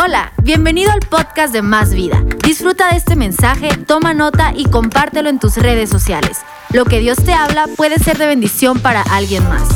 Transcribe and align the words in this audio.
Hola, 0.00 0.32
bienvenido 0.44 0.92
al 0.92 1.00
podcast 1.00 1.52
de 1.52 1.60
Más 1.60 1.92
Vida. 1.92 2.22
Disfruta 2.44 2.88
de 2.92 2.96
este 2.96 3.16
mensaje, 3.16 3.68
toma 3.84 4.14
nota 4.14 4.52
y 4.54 4.64
compártelo 4.66 5.28
en 5.28 5.40
tus 5.40 5.56
redes 5.56 5.90
sociales. 5.90 6.38
Lo 6.72 6.84
que 6.84 7.00
Dios 7.00 7.18
te 7.18 7.32
habla 7.32 7.66
puede 7.76 7.98
ser 7.98 8.16
de 8.16 8.28
bendición 8.28 8.78
para 8.78 9.02
alguien 9.02 9.42
más. 9.48 9.68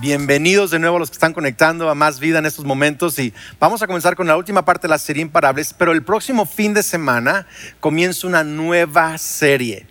Bienvenidos 0.00 0.72
de 0.72 0.80
nuevo 0.80 0.96
a 0.96 0.98
los 0.98 1.08
que 1.08 1.14
están 1.14 1.34
conectando 1.34 1.88
a 1.88 1.94
Más 1.94 2.18
Vida 2.18 2.40
en 2.40 2.46
estos 2.46 2.64
momentos 2.64 3.16
y 3.20 3.32
vamos 3.60 3.80
a 3.82 3.86
comenzar 3.86 4.16
con 4.16 4.26
la 4.26 4.36
última 4.36 4.64
parte 4.64 4.88
de 4.88 4.90
la 4.90 4.98
serie 4.98 5.22
Imparables, 5.22 5.72
pero 5.72 5.92
el 5.92 6.02
próximo 6.02 6.44
fin 6.44 6.74
de 6.74 6.82
semana 6.82 7.46
comienza 7.78 8.26
una 8.26 8.42
nueva 8.42 9.16
serie. 9.18 9.86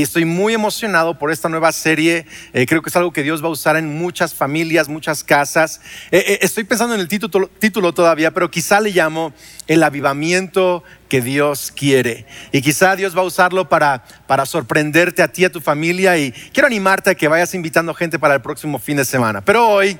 Estoy 0.00 0.24
muy 0.24 0.54
emocionado 0.54 1.18
por 1.18 1.30
esta 1.30 1.50
nueva 1.50 1.70
serie. 1.70 2.24
Eh, 2.54 2.64
creo 2.64 2.80
que 2.80 2.88
es 2.88 2.96
algo 2.96 3.12
que 3.12 3.22
Dios 3.22 3.44
va 3.44 3.48
a 3.48 3.50
usar 3.50 3.76
en 3.76 3.98
muchas 3.98 4.34
familias, 4.34 4.88
muchas 4.88 5.22
casas. 5.22 5.82
Eh, 6.10 6.24
eh, 6.26 6.38
estoy 6.40 6.64
pensando 6.64 6.94
en 6.94 7.00
el 7.02 7.08
título, 7.08 7.50
título 7.58 7.92
todavía, 7.92 8.30
pero 8.30 8.50
quizá 8.50 8.80
le 8.80 8.90
llamo 8.90 9.34
el 9.66 9.82
avivamiento 9.82 10.82
que 11.10 11.20
Dios 11.20 11.70
quiere. 11.76 12.24
Y 12.52 12.62
quizá 12.62 12.96
Dios 12.96 13.14
va 13.14 13.20
a 13.20 13.24
usarlo 13.24 13.68
para, 13.68 14.02
para 14.26 14.46
sorprenderte 14.46 15.22
a 15.22 15.28
ti, 15.28 15.44
a 15.44 15.52
tu 15.52 15.60
familia. 15.60 16.16
Y 16.16 16.32
quiero 16.54 16.68
animarte 16.68 17.10
a 17.10 17.14
que 17.14 17.28
vayas 17.28 17.52
invitando 17.54 17.92
gente 17.92 18.18
para 18.18 18.34
el 18.34 18.40
próximo 18.40 18.78
fin 18.78 18.96
de 18.96 19.04
semana. 19.04 19.42
Pero 19.42 19.68
hoy, 19.68 19.98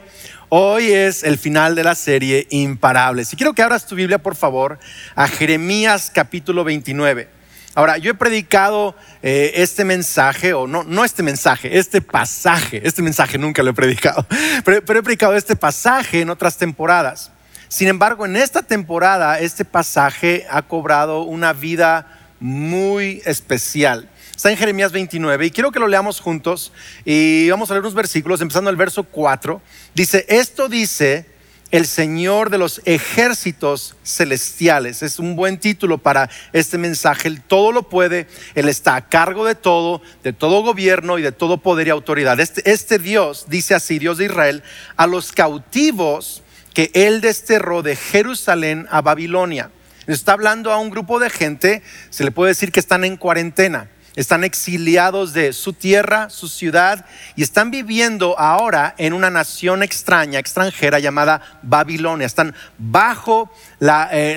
Hoy 0.55 0.93
es 0.93 1.23
el 1.23 1.39
final 1.39 1.75
de 1.75 1.83
la 1.83 1.95
serie 1.95 2.47
Imparables. 2.51 3.33
Y 3.33 3.37
quiero 3.37 3.55
que 3.55 3.63
abras 3.63 3.87
tu 3.87 3.95
Biblia, 3.95 4.19
por 4.19 4.37
favor, 4.37 4.79
a 5.15 5.27
Jeremías 5.27 6.11
capítulo 6.15 6.63
29. 6.63 7.42
Ahora, 7.75 7.97
yo 7.97 8.11
he 8.11 8.15
predicado 8.15 8.95
eh, 9.23 9.53
este 9.57 9.85
mensaje, 9.85 10.53
o 10.53 10.67
no, 10.67 10.85
no 10.85 11.05
este 11.05 11.23
mensaje, 11.23 11.79
este 11.79 12.03
pasaje, 12.03 12.83
este 12.85 13.01
mensaje 13.01 13.39
nunca 13.39 13.63
lo 13.63 13.71
he 13.71 13.75
predicado, 13.75 14.27
pero, 14.65 14.79
he 14.79 15.03
predicado 15.03 15.35
este 15.35 15.57
pasaje 15.57 16.21
en 16.21 16.29
otras 16.29 16.59
temporadas. 16.59 17.31
Sin 17.69 17.89
embargo, 17.89 18.27
en 18.27 18.37
esta 18.37 18.63
temporada, 18.63 19.41
este 19.41 19.65
pasaje 19.65 20.47
ha 20.51 20.61
cobrado 20.61 21.23
una 21.23 21.55
vida 21.55 22.07
muy 22.41 23.23
especial. 23.25 24.11
Está 24.37 24.51
en 24.51 24.59
Jeremías 24.59 24.93
29 24.93 25.47
y 25.47 25.51
quiero 25.51 25.71
que 25.71 25.79
lo 25.79 25.89
leamos 25.89 26.21
juntos 26.21 26.73
y 27.07 27.49
vamos 27.49 27.71
a 27.71 27.75
leer 27.75 27.83
unos 27.83 27.95
versículos, 27.95 28.43
empezando 28.43 28.69
el 28.69 28.77
verso 28.77 29.05
4. 29.05 29.63
Dice, 29.95 30.27
esto 30.29 30.69
dice 30.69 31.32
el 31.73 31.87
Señor 31.87 32.51
de 32.51 32.59
los 32.59 32.83
ejércitos 32.85 33.97
celestiales. 34.05 35.03
Es 35.03 35.19
un 35.19 35.35
buen 35.35 35.59
título 35.59 35.99
para 35.99 36.31
este 36.53 36.77
mensaje. 36.77 37.29
Él 37.29 37.41
todo 37.43 37.73
lo 37.73 37.89
puede, 37.89 38.29
Él 38.55 38.69
está 38.69 38.95
a 38.95 39.09
cargo 39.09 39.47
de 39.47 39.55
todo, 39.55 40.03
de 40.23 40.35
todo 40.35 40.63
gobierno 40.63 41.19
y 41.19 41.23
de 41.23 41.33
todo 41.33 41.57
poder 41.57 41.89
y 41.89 41.91
autoridad. 41.91 42.39
Este, 42.39 42.71
este 42.71 42.99
Dios, 42.99 43.47
dice 43.49 43.75
así, 43.75 43.99
Dios 43.99 44.19
de 44.19 44.27
Israel, 44.27 44.63
a 44.97 45.07
los 45.07 45.33
cautivos 45.33 46.43
que 46.75 46.91
Él 46.93 47.23
desterró 47.23 47.83
de 47.83 47.97
Jerusalén 47.97 48.87
a 48.91 49.01
Babilonia. 49.01 49.71
Está 50.07 50.33
hablando 50.33 50.73
a 50.73 50.79
un 50.79 50.91
grupo 50.91 51.19
de 51.21 51.31
gente, 51.31 51.83
se 52.11 52.25
le 52.25 52.33
puede 52.33 52.51
decir 52.51 52.71
que 52.71 52.81
están 52.81 53.03
en 53.05 53.17
cuarentena 53.17 53.89
están 54.17 54.45
exiliados 54.45 55.33
de 55.33 55.53
su 55.53 55.73
tierra, 55.73 56.29
su 56.29 56.49
ciudad, 56.49 57.07
y 57.37 57.43
están 57.43 57.71
viviendo 57.71 58.39
ahora 58.39 58.95
en 58.99 59.13
una 59.13 59.31
nación 59.31 59.83
extraña, 59.83 60.39
extranjera 60.39 60.99
llamada 60.99 61.41
Babilonia. 61.63 62.27
Están 62.27 62.55
bajo 62.79 63.51
la, 63.79 64.09
eh, 64.13 64.37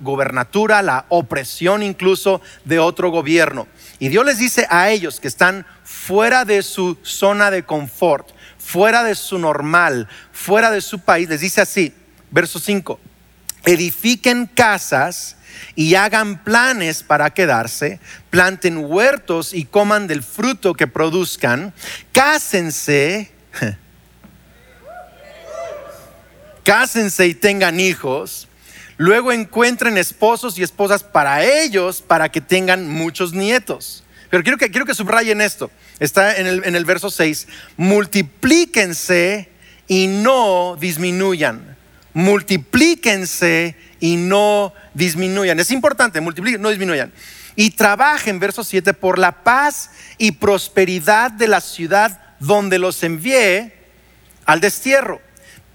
gobernatura, 0.00 0.82
la 0.82 1.06
opresión 1.08 1.82
incluso 1.82 2.40
de 2.64 2.78
otro 2.78 3.10
gobierno. 3.10 3.66
Y 3.98 4.08
Dios 4.08 4.24
les 4.24 4.38
dice 4.38 4.66
a 4.70 4.90
ellos 4.90 5.20
que 5.20 5.28
están 5.28 5.66
fuera 5.84 6.44
de 6.44 6.62
su 6.62 6.96
zona 7.02 7.50
de 7.50 7.64
confort, 7.64 8.28
fuera 8.58 9.04
de 9.04 9.14
su 9.14 9.38
normal, 9.38 10.08
fuera 10.32 10.70
de 10.70 10.80
su 10.80 11.00
país, 11.00 11.28
les 11.28 11.40
dice 11.40 11.60
así, 11.60 11.94
verso 12.30 12.58
5, 12.58 12.98
edifiquen 13.64 14.46
casas 14.46 15.36
y 15.74 15.94
hagan 15.94 16.42
planes 16.44 17.02
para 17.02 17.30
quedarse, 17.30 18.00
planten 18.30 18.78
huertos 18.78 19.52
y 19.52 19.64
coman 19.64 20.06
del 20.06 20.22
fruto 20.22 20.74
que 20.74 20.86
produzcan, 20.86 21.72
cásense, 22.12 23.30
cásense 26.64 27.26
y 27.26 27.34
tengan 27.34 27.80
hijos, 27.80 28.48
luego 28.96 29.32
encuentren 29.32 29.98
esposos 29.98 30.58
y 30.58 30.62
esposas 30.62 31.02
para 31.02 31.44
ellos 31.44 32.02
para 32.02 32.30
que 32.30 32.40
tengan 32.40 32.88
muchos 32.88 33.32
nietos. 33.32 34.04
Pero 34.30 34.44
quiero 34.44 34.58
que, 34.58 34.70
quiero 34.70 34.86
que 34.86 34.94
subrayen 34.94 35.40
esto. 35.40 35.70
Está 35.98 36.36
en 36.36 36.46
el, 36.46 36.64
en 36.64 36.76
el 36.76 36.84
verso 36.84 37.10
6. 37.10 37.48
Multiplíquense 37.76 39.48
y 39.88 40.06
no 40.06 40.76
disminuyan. 40.78 41.69
Multiplíquense 42.14 43.76
y 44.00 44.16
no 44.16 44.72
disminuyan. 44.94 45.60
Es 45.60 45.70
importante, 45.70 46.20
multipliquen, 46.20 46.60
no 46.60 46.70
disminuyan. 46.70 47.12
Y 47.56 47.70
trabajen, 47.70 48.38
verso 48.38 48.64
7, 48.64 48.94
por 48.94 49.18
la 49.18 49.42
paz 49.44 49.90
y 50.18 50.32
prosperidad 50.32 51.30
de 51.30 51.48
la 51.48 51.60
ciudad 51.60 52.20
donde 52.38 52.78
los 52.78 53.02
envié 53.02 53.74
al 54.44 54.60
destierro. 54.60 55.20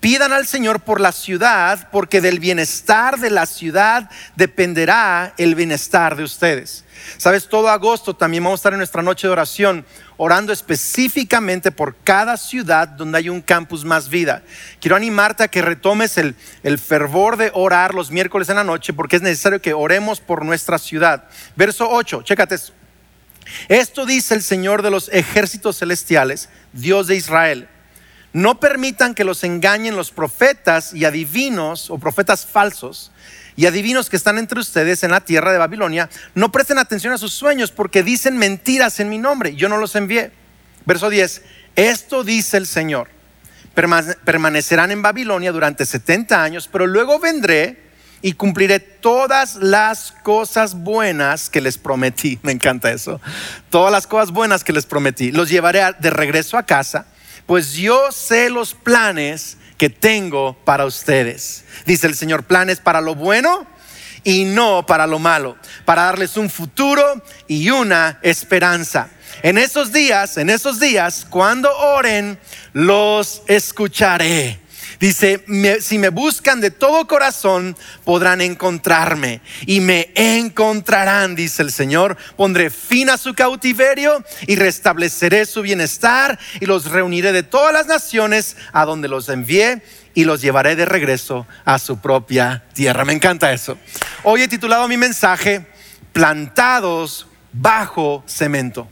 Pidan 0.06 0.34
al 0.34 0.46
Señor 0.46 0.82
por 0.82 1.02
la 1.02 1.12
ciudad, 1.12 1.90
porque 1.92 2.22
del 2.22 2.40
bienestar 2.40 3.18
de 3.18 3.32
la 3.32 3.48
ciudad 3.48 4.08
dependerá 4.36 5.34
el 5.40 5.56
bienestar 5.56 6.16
de 6.16 6.22
ustedes. 6.22 6.84
Sabes, 7.18 7.50
todo 7.50 7.70
agosto 7.70 8.16
también 8.16 8.44
vamos 8.44 8.60
a 8.60 8.62
estar 8.62 8.74
en 8.74 8.78
nuestra 8.78 9.02
noche 9.02 9.26
de 9.26 9.34
oración 9.34 9.84
orando 10.18 10.54
específicamente 10.54 11.72
por 11.72 11.96
cada 12.04 12.38
ciudad 12.38 12.88
donde 12.88 13.18
hay 13.18 13.30
un 13.30 13.42
campus 13.42 13.84
más 13.84 14.08
vida. 14.08 14.44
Quiero 14.80 14.96
animarte 14.96 15.42
a 15.42 15.48
que 15.48 15.64
retomes 15.64 16.20
el, 16.20 16.36
fervor 16.78 17.36
de 17.36 17.50
orar 17.56 17.96
los 17.96 18.12
miércoles 18.12 18.48
en 18.50 18.58
la 18.58 18.64
noche 18.64 18.94
porque 18.94 19.16
es 19.16 19.24
necesario 19.24 19.60
que 19.60 19.74
oremos 19.74 20.20
por 20.20 20.46
nuestra 20.46 20.78
ciudad. 20.78 21.24
Verso 21.56 21.90
8, 21.90 22.22
chécate 22.22 22.54
esto. 22.54 22.74
Esto 23.70 24.06
dice 24.06 24.36
el 24.36 24.44
Señor 24.44 24.84
de 24.84 24.92
los 24.92 25.10
ejércitos 25.10 25.80
celestiales, 25.80 26.50
Dios 26.74 27.08
de 27.08 27.16
Israel. 27.16 27.70
No 28.36 28.60
permitan 28.60 29.16
que 29.16 29.24
los 29.24 29.46
engañen 29.46 29.96
los 29.96 30.12
profetas 30.12 30.94
y 30.94 31.06
adivinos 31.06 31.90
o 31.90 31.98
profetas 31.98 32.46
falsos 32.46 33.14
y 33.56 33.66
adivinos 33.66 34.10
que 34.10 34.18
están 34.18 34.38
entre 34.38 34.60
ustedes 34.60 35.04
en 35.04 35.12
la 35.12 35.22
tierra 35.22 35.54
de 35.54 35.58
Babilonia, 35.58 36.10
no 36.34 36.52
presten 36.52 36.78
atención 36.78 37.14
a 37.14 37.18
sus 37.18 37.32
sueños 37.32 37.72
porque 37.72 38.04
dicen 38.04 38.36
mentiras 38.38 39.00
en 39.00 39.08
mi 39.08 39.20
nombre. 39.20 39.56
Yo 39.56 39.70
no 39.70 39.78
los 39.78 39.96
envié. 39.96 40.34
Verso 40.86 41.10
10. 41.10 41.44
Esto 41.78 42.26
dice 42.26 42.58
el 42.58 42.68
Señor. 42.68 43.08
Permanecerán 43.74 44.92
en 44.92 45.02
Babilonia 45.02 45.54
durante 45.54 45.86
70 45.86 46.44
años, 46.44 46.68
pero 46.70 46.88
luego 46.88 47.20
vendré 47.20 47.86
y 48.22 48.34
cumpliré 48.34 48.82
todas 48.82 49.56
las 49.56 50.12
cosas 50.24 50.76
buenas 50.76 51.50
que 51.50 51.62
les 51.62 51.78
prometí. 51.78 52.38
Me 52.44 52.52
encanta 52.52 52.92
eso. 52.92 53.22
Todas 53.70 53.94
las 53.94 54.08
cosas 54.08 54.32
buenas 54.32 54.66
que 54.66 54.74
les 54.74 54.86
prometí. 54.86 55.32
Los 55.32 55.48
llevaré 55.48 55.84
de 56.00 56.10
regreso 56.10 56.58
a 56.58 56.64
casa, 56.64 57.08
pues 57.46 57.74
yo 57.74 58.12
sé 58.12 58.50
los 58.50 58.74
planes 58.74 59.58
que 59.78 59.90
tengo 59.90 60.56
para 60.66 60.86
ustedes. 60.86 61.66
Dice 61.86 62.08
el 62.08 62.16
Señor, 62.16 62.44
planes 62.44 62.80
para 62.80 63.02
lo 63.02 63.16
bueno 63.16 63.68
y 64.24 64.46
no 64.46 64.86
para 64.86 65.06
lo 65.08 65.20
malo, 65.20 65.58
para 65.86 66.04
darles 66.04 66.38
un 66.38 66.50
futuro 66.50 67.22
y 67.48 67.70
una 67.70 68.20
esperanza. 68.22 69.10
En 69.44 69.58
esos 69.58 69.92
días, 69.92 70.38
en 70.38 70.50
esos 70.50 70.80
días, 70.80 71.28
cuando 71.30 71.76
oren, 71.78 72.40
los 72.74 73.44
escucharé. 73.48 74.60
Dice, 75.00 75.44
si 75.82 75.98
me 75.98 76.10
buscan 76.10 76.62
de 76.62 76.72
todo 76.72 77.08
corazón, 77.08 77.76
podrán 78.04 78.42
encontrarme 78.42 79.42
y 79.66 79.82
me 79.82 80.12
encontrarán, 80.16 81.36
dice 81.36 81.62
el 81.64 81.72
Señor. 81.72 82.18
Pondré 82.38 82.70
fin 82.70 83.10
a 83.10 83.18
su 83.18 83.34
cautiverio 83.34 84.24
y 84.48 84.56
restableceré 84.56 85.46
su 85.46 85.62
bienestar 85.62 86.40
y 86.60 86.66
los 86.66 86.92
reuniré 86.92 87.32
de 87.32 87.44
todas 87.44 87.74
las 87.74 87.88
naciones 87.88 88.58
a 88.72 88.86
donde 88.86 89.08
los 89.08 89.30
envié 89.30 89.82
y 90.14 90.24
los 90.24 90.42
llevaré 90.42 90.76
de 90.76 90.86
regreso 90.86 91.46
a 91.66 91.78
su 91.78 92.00
propia 92.00 92.64
tierra. 92.74 93.06
Me 93.06 93.14
encanta 93.14 93.52
eso. 93.52 93.78
Hoy 94.24 94.42
he 94.42 94.48
titulado 94.48 94.88
mi 94.88 94.98
mensaje, 94.98 95.68
Plantados 96.14 97.28
bajo 97.52 98.24
cemento. 98.26 98.88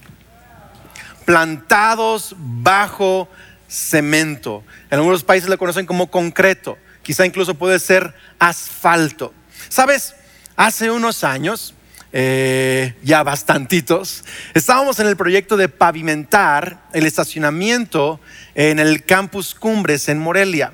Plantados 1.25 2.35
bajo 2.37 3.29
cemento. 3.29 3.52
En 4.91 4.99
algunos 4.99 5.23
países 5.23 5.49
lo 5.49 5.57
conocen 5.57 5.87
como 5.87 6.11
concreto, 6.11 6.77
quizá 7.01 7.25
incluso 7.25 7.55
puede 7.55 7.79
ser 7.79 8.13
asfalto. 8.37 9.33
Sabes, 9.67 10.13
hace 10.55 10.91
unos 10.91 11.23
años, 11.23 11.73
eh, 12.11 12.93
ya 13.01 13.23
bastantitos, 13.23 14.23
estábamos 14.53 14.99
en 14.99 15.07
el 15.07 15.17
proyecto 15.17 15.57
de 15.57 15.69
pavimentar 15.69 16.83
el 16.93 17.07
estacionamiento 17.07 18.19
en 18.53 18.77
el 18.77 19.03
campus 19.05 19.55
Cumbres 19.55 20.07
en 20.07 20.19
Morelia. 20.19 20.73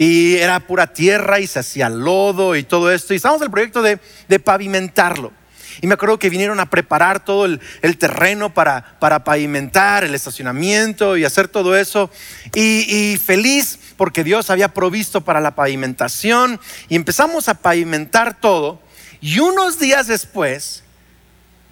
Y 0.00 0.36
era 0.36 0.60
pura 0.60 0.92
tierra 0.92 1.40
y 1.40 1.48
se 1.48 1.58
hacía 1.58 1.88
lodo 1.88 2.54
y 2.54 2.62
todo 2.62 2.92
esto. 2.92 3.12
Y 3.12 3.16
estábamos 3.16 3.42
en 3.42 3.46
el 3.46 3.50
proyecto 3.50 3.82
de, 3.82 3.98
de 4.28 4.38
pavimentarlo. 4.38 5.32
Y 5.80 5.86
me 5.86 5.94
acuerdo 5.94 6.18
que 6.18 6.30
vinieron 6.30 6.60
a 6.60 6.70
preparar 6.70 7.24
todo 7.24 7.44
el, 7.44 7.60
terreno 7.98 8.52
para, 8.52 8.98
para, 8.98 9.24
pavimentar 9.24 10.04
el 10.04 10.14
estacionamiento 10.14 11.16
y 11.16 11.24
hacer 11.24 11.48
todo 11.48 11.76
eso. 11.76 12.10
Y, 12.54 13.18
feliz 13.24 13.78
porque 13.96 14.24
Dios 14.24 14.50
había 14.50 14.68
provisto 14.68 15.22
para 15.22 15.40
la 15.40 15.54
pavimentación. 15.54 16.60
Y 16.88 16.96
empezamos 16.96 17.48
a 17.48 17.54
pavimentar 17.54 18.38
todo. 18.40 18.80
Y 19.20 19.38
unos 19.40 19.78
días 19.78 20.06
después, 20.06 20.84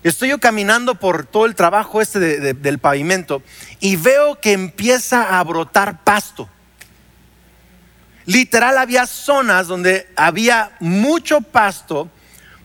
estoy 0.02 0.30
yo 0.30 0.38
caminando 0.38 0.96
por 0.96 1.26
todo 1.26 1.46
el 1.46 1.54
trabajo 1.54 2.00
este 2.00 2.18
del 2.54 2.78
pavimento 2.78 3.42
y 3.80 3.96
veo 3.96 4.40
que 4.40 4.52
empieza 4.52 5.38
a 5.38 5.44
brotar 5.44 6.02
pasto. 6.04 6.48
Literal 8.26 8.76
había 8.76 9.06
zonas 9.06 9.68
donde 9.68 10.08
había 10.16 10.72
mucho 10.80 11.40
pasto, 11.40 12.10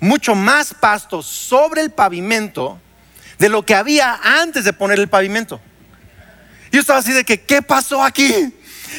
mucho 0.02 0.36
más 0.36 0.74
pasto 0.74 1.24
sobre 1.24 1.82
el 1.82 1.92
pavimento 1.92 2.82
de 3.40 3.48
lo 3.48 3.66
que 3.66 3.76
había 3.76 4.20
antes 4.22 4.66
de 4.66 4.74
poner 4.74 5.00
el 5.00 5.08
pavimento. 5.08 5.62
Yo 6.72 6.82
estaba 6.82 7.00
así 7.00 7.14
de 7.14 7.24
que, 7.24 7.42
¿qué 7.42 7.62
pasó 7.62 8.04
aquí? 8.04 8.54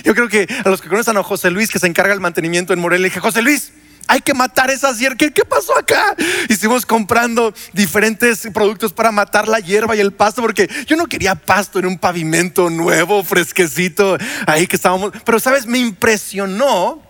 Yo 0.05 0.15
creo 0.15 0.29
que 0.29 0.47
a 0.65 0.69
los 0.69 0.81
que 0.81 0.89
conocen 0.89 1.17
a 1.17 1.23
José 1.23 1.51
Luis, 1.51 1.71
que 1.71 1.79
se 1.79 1.87
encarga 1.87 2.13
del 2.13 2.21
mantenimiento 2.21 2.73
en 2.73 2.79
Morelia, 2.79 3.05
dije, 3.05 3.21
José 3.21 3.43
Luis, 3.43 3.73
hay 4.07 4.21
que 4.21 4.35
matar 4.35 4.71
esas 4.71 4.99
hierbas. 4.99 5.19
¿Qué, 5.19 5.33
¿Qué, 5.33 5.45
pasó 5.45 5.77
acá? 5.77 6.15
Hicimos 6.49 6.87
comprando 6.87 7.53
diferentes 7.73 8.49
productos 8.53 8.93
para 8.93 9.11
matar 9.13 9.49
la 9.49 9.59
hierba 9.61 9.97
y 9.97 10.01
el 10.01 10.13
pasto, 10.13 10.41
porque 10.43 10.69
yo 10.87 10.97
no 10.97 11.07
quería 11.07 11.35
pasto 11.35 11.79
en 11.79 11.87
un 11.87 11.99
pavimento 11.99 12.71
nuevo, 12.71 13.23
fresquecito, 13.25 14.19
ahí 14.47 14.67
que 14.67 14.77
estábamos. 14.77 15.13
Pero, 15.25 15.41
¿sabes? 15.41 15.67
Me 15.67 15.79
impresionó 15.79 17.03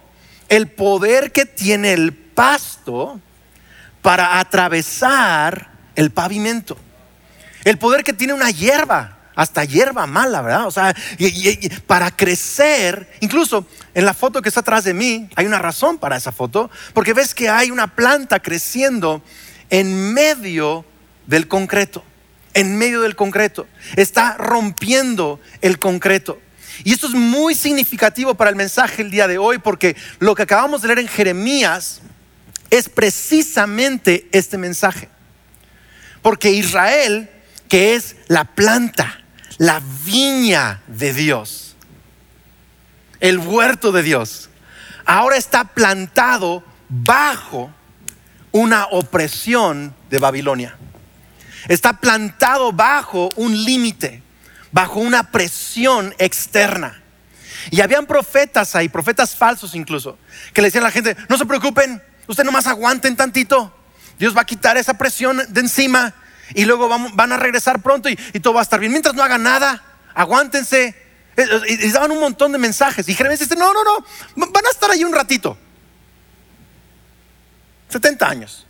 el 0.48 0.68
poder 0.68 1.32
que 1.32 1.46
tiene 1.46 1.92
el 1.92 2.12
pasto 2.12 3.20
para 4.02 4.38
atravesar 4.40 5.70
el 5.94 6.10
pavimento. 6.10 6.76
El 7.64 7.78
poder 7.78 8.02
que 8.02 8.12
tiene 8.12 8.34
una 8.34 8.50
hierba 8.50 9.18
hasta 9.34 9.64
hierba 9.64 10.06
mala, 10.06 10.42
¿verdad? 10.42 10.66
O 10.66 10.70
sea, 10.70 10.94
para 11.86 12.10
crecer, 12.10 13.10
incluso 13.20 13.66
en 13.94 14.04
la 14.04 14.12
foto 14.12 14.42
que 14.42 14.48
está 14.48 14.60
atrás 14.60 14.84
de 14.84 14.92
mí, 14.92 15.28
hay 15.36 15.46
una 15.46 15.58
razón 15.58 15.98
para 15.98 16.16
esa 16.16 16.32
foto, 16.32 16.70
porque 16.92 17.14
ves 17.14 17.34
que 17.34 17.48
hay 17.48 17.70
una 17.70 17.94
planta 17.94 18.40
creciendo 18.40 19.22
en 19.70 20.12
medio 20.12 20.84
del 21.26 21.48
concreto, 21.48 22.04
en 22.52 22.76
medio 22.76 23.00
del 23.00 23.16
concreto, 23.16 23.66
está 23.96 24.36
rompiendo 24.36 25.40
el 25.62 25.78
concreto. 25.78 26.38
Y 26.84 26.92
esto 26.92 27.06
es 27.06 27.14
muy 27.14 27.54
significativo 27.54 28.34
para 28.34 28.50
el 28.50 28.56
mensaje 28.56 29.02
el 29.02 29.10
día 29.10 29.28
de 29.28 29.38
hoy, 29.38 29.58
porque 29.58 29.96
lo 30.18 30.34
que 30.34 30.42
acabamos 30.42 30.82
de 30.82 30.88
leer 30.88 30.98
en 30.98 31.08
Jeremías 31.08 32.02
es 32.72 32.88
precisamente 32.88 34.26
este 34.32 34.56
mensaje. 34.56 35.10
Porque 36.22 36.50
Israel, 36.52 37.28
que 37.68 37.94
es 37.94 38.16
la 38.28 38.44
planta, 38.44 39.20
la 39.58 39.82
viña 40.06 40.80
de 40.86 41.12
Dios, 41.12 41.76
el 43.20 43.38
huerto 43.38 43.92
de 43.92 44.02
Dios, 44.02 44.48
ahora 45.04 45.36
está 45.36 45.64
plantado 45.64 46.64
bajo 46.88 47.70
una 48.52 48.86
opresión 48.86 49.94
de 50.08 50.18
Babilonia. 50.18 50.74
Está 51.68 52.00
plantado 52.00 52.72
bajo 52.72 53.28
un 53.36 53.64
límite, 53.64 54.22
bajo 54.70 54.98
una 54.98 55.30
presión 55.30 56.14
externa. 56.16 57.02
Y 57.70 57.82
habían 57.82 58.06
profetas 58.06 58.74
ahí, 58.74 58.88
profetas 58.88 59.36
falsos 59.36 59.74
incluso, 59.74 60.18
que 60.54 60.62
le 60.62 60.68
decían 60.68 60.84
a 60.84 60.86
la 60.86 60.92
gente, 60.92 61.14
no 61.28 61.36
se 61.36 61.44
preocupen, 61.44 62.02
ustedes 62.26 62.46
nomás 62.46 62.66
aguanten 62.66 63.16
tantito, 63.16 63.74
Dios 64.18 64.36
va 64.36 64.42
a 64.42 64.46
quitar 64.46 64.76
esa 64.76 64.94
presión 64.94 65.42
de 65.48 65.60
encima 65.60 66.14
y 66.54 66.64
luego 66.64 66.88
van 66.88 67.32
a 67.32 67.36
regresar 67.36 67.82
pronto 67.82 68.08
y, 68.08 68.16
todo 68.40 68.54
va 68.54 68.60
a 68.60 68.62
estar 68.62 68.78
bien. 68.78 68.92
Mientras 68.92 69.14
no 69.14 69.22
hagan 69.22 69.42
nada, 69.42 69.82
aguántense. 70.14 70.84
Eh, 70.84 70.96
eh, 71.36 71.60
y, 71.68 71.90
daban 71.90 72.10
un 72.10 72.20
montón 72.20 72.52
de 72.52 72.58
mensajes. 72.58 73.08
Y 73.08 73.14
Jeremías 73.14 73.40
dice, 73.40 73.56
no, 73.56 73.72
no, 73.72 73.82
no, 73.84 74.04
van 74.36 74.66
a 74.66 74.70
estar 74.70 74.90
ahí 74.90 75.02
un 75.02 75.12
ratito. 75.12 75.56
70 77.88 78.28
años. 78.28 78.66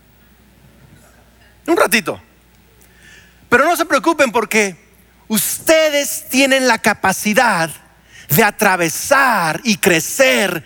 Un 1.67 1.77
ratito. 1.77 2.21
Pero 3.49 3.65
no 3.65 3.77
se 3.77 3.85
preocupen 3.85 4.33
porque 4.33 4.77
ustedes 5.29 6.29
tienen 6.29 6.67
la 6.67 6.79
capacidad 6.79 7.71
de 8.31 8.45
atravesar 8.45 9.61
y 9.65 9.77
crecer 9.77 10.65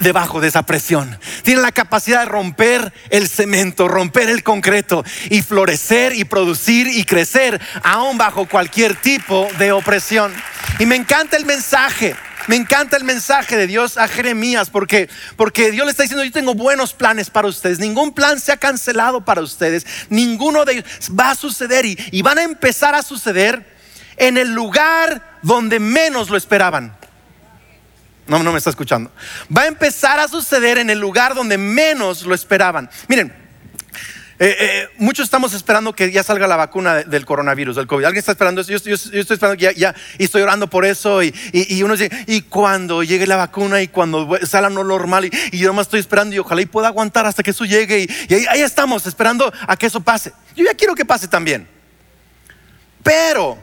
debajo 0.00 0.40
de 0.40 0.48
esa 0.48 0.64
presión. 0.64 1.18
Tienen 1.42 1.62
la 1.62 1.72
capacidad 1.72 2.20
de 2.20 2.26
romper 2.26 2.92
el 3.10 3.28
cemento, 3.28 3.86
romper 3.86 4.28
el 4.28 4.42
concreto 4.42 5.04
y 5.30 5.42
florecer 5.42 6.14
y 6.14 6.24
producir 6.24 6.88
y 6.88 7.04
crecer 7.04 7.60
aún 7.82 8.18
bajo 8.18 8.48
cualquier 8.48 8.96
tipo 8.96 9.48
de 9.58 9.72
opresión. 9.72 10.32
Y 10.78 10.86
me 10.86 10.96
encanta 10.96 11.36
el 11.36 11.46
mensaje. 11.46 12.16
Me 12.46 12.56
encanta 12.56 12.96
el 12.96 13.04
mensaje 13.04 13.56
de 13.56 13.66
Dios 13.66 13.98
a 13.98 14.08
Jeremías 14.08 14.70
porque, 14.70 15.08
porque 15.36 15.70
Dios 15.70 15.84
le 15.84 15.90
está 15.90 16.02
diciendo, 16.02 16.24
yo 16.24 16.32
tengo 16.32 16.54
buenos 16.54 16.94
planes 16.94 17.30
para 17.30 17.46
ustedes. 17.46 17.78
Ningún 17.78 18.12
plan 18.12 18.40
se 18.40 18.50
ha 18.50 18.56
cancelado 18.56 19.24
para 19.24 19.42
ustedes. 19.42 19.86
Ninguno 20.08 20.64
de 20.64 20.72
ellos 20.72 20.84
va 21.16 21.30
a 21.30 21.34
suceder 21.34 21.84
y, 21.84 21.98
y 22.10 22.22
van 22.22 22.38
a 22.38 22.42
empezar 22.42 22.94
a 22.94 23.02
suceder 23.02 23.64
en 24.16 24.36
el 24.36 24.52
lugar 24.52 25.38
donde 25.42 25.78
menos 25.78 26.30
lo 26.30 26.36
esperaban. 26.36 26.96
No, 28.30 28.44
no 28.44 28.52
me 28.52 28.58
está 28.58 28.70
escuchando. 28.70 29.10
Va 29.54 29.62
a 29.62 29.66
empezar 29.66 30.20
a 30.20 30.28
suceder 30.28 30.78
en 30.78 30.88
el 30.88 31.00
lugar 31.00 31.34
donde 31.34 31.58
menos 31.58 32.24
lo 32.24 32.32
esperaban. 32.32 32.88
Miren, 33.08 33.32
eh, 34.38 34.56
eh, 34.60 34.88
muchos 34.98 35.24
estamos 35.24 35.52
esperando 35.52 35.92
que 35.96 36.12
ya 36.12 36.22
salga 36.22 36.46
la 36.46 36.54
vacuna 36.54 37.02
del 37.02 37.26
coronavirus, 37.26 37.74
del 37.74 37.88
COVID. 37.88 38.04
¿Alguien 38.04 38.20
está 38.20 38.30
esperando 38.30 38.60
eso? 38.60 38.70
Yo, 38.70 38.76
estoy 38.76 39.18
esperando 39.18 39.56
que 39.56 39.74
ya, 39.74 39.96
y 40.16 40.22
estoy 40.22 40.42
orando 40.42 40.70
por 40.70 40.84
eso. 40.84 41.24
Y, 41.24 41.82
uno 41.82 41.96
dice, 41.96 42.24
y 42.28 42.42
cuando 42.42 43.02
llegue 43.02 43.26
la 43.26 43.34
vacuna 43.34 43.82
y 43.82 43.88
cuando 43.88 44.38
salga 44.44 44.70
lo 44.70 44.84
normal, 44.84 45.24
y, 45.24 45.58
yo 45.58 45.66
nomás 45.66 45.88
estoy 45.88 45.98
esperando 45.98 46.32
y 46.36 46.38
ojalá 46.38 46.62
y 46.62 46.66
pueda 46.66 46.86
aguantar 46.86 47.26
hasta 47.26 47.42
que 47.42 47.50
eso 47.50 47.64
llegue. 47.64 48.06
Y, 48.28 48.34
ahí 48.46 48.60
estamos 48.60 49.06
esperando 49.06 49.52
a 49.66 49.76
que 49.76 49.86
eso 49.86 50.00
pase. 50.00 50.32
Yo 50.54 50.64
ya 50.64 50.74
quiero 50.74 50.94
que 50.94 51.04
pase 51.04 51.26
también. 51.26 51.66
Pero, 53.02 53.58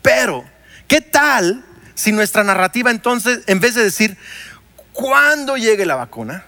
pero, 0.00 0.46
¿qué 0.88 1.02
tal 1.02 1.62
si 2.02 2.12
nuestra 2.12 2.42
narrativa 2.42 2.90
entonces, 2.90 3.40
en 3.46 3.60
vez 3.60 3.74
de 3.74 3.84
decir, 3.84 4.16
¿cuándo 4.92 5.56
llegue 5.56 5.86
la 5.86 5.94
vacuna? 5.94 6.44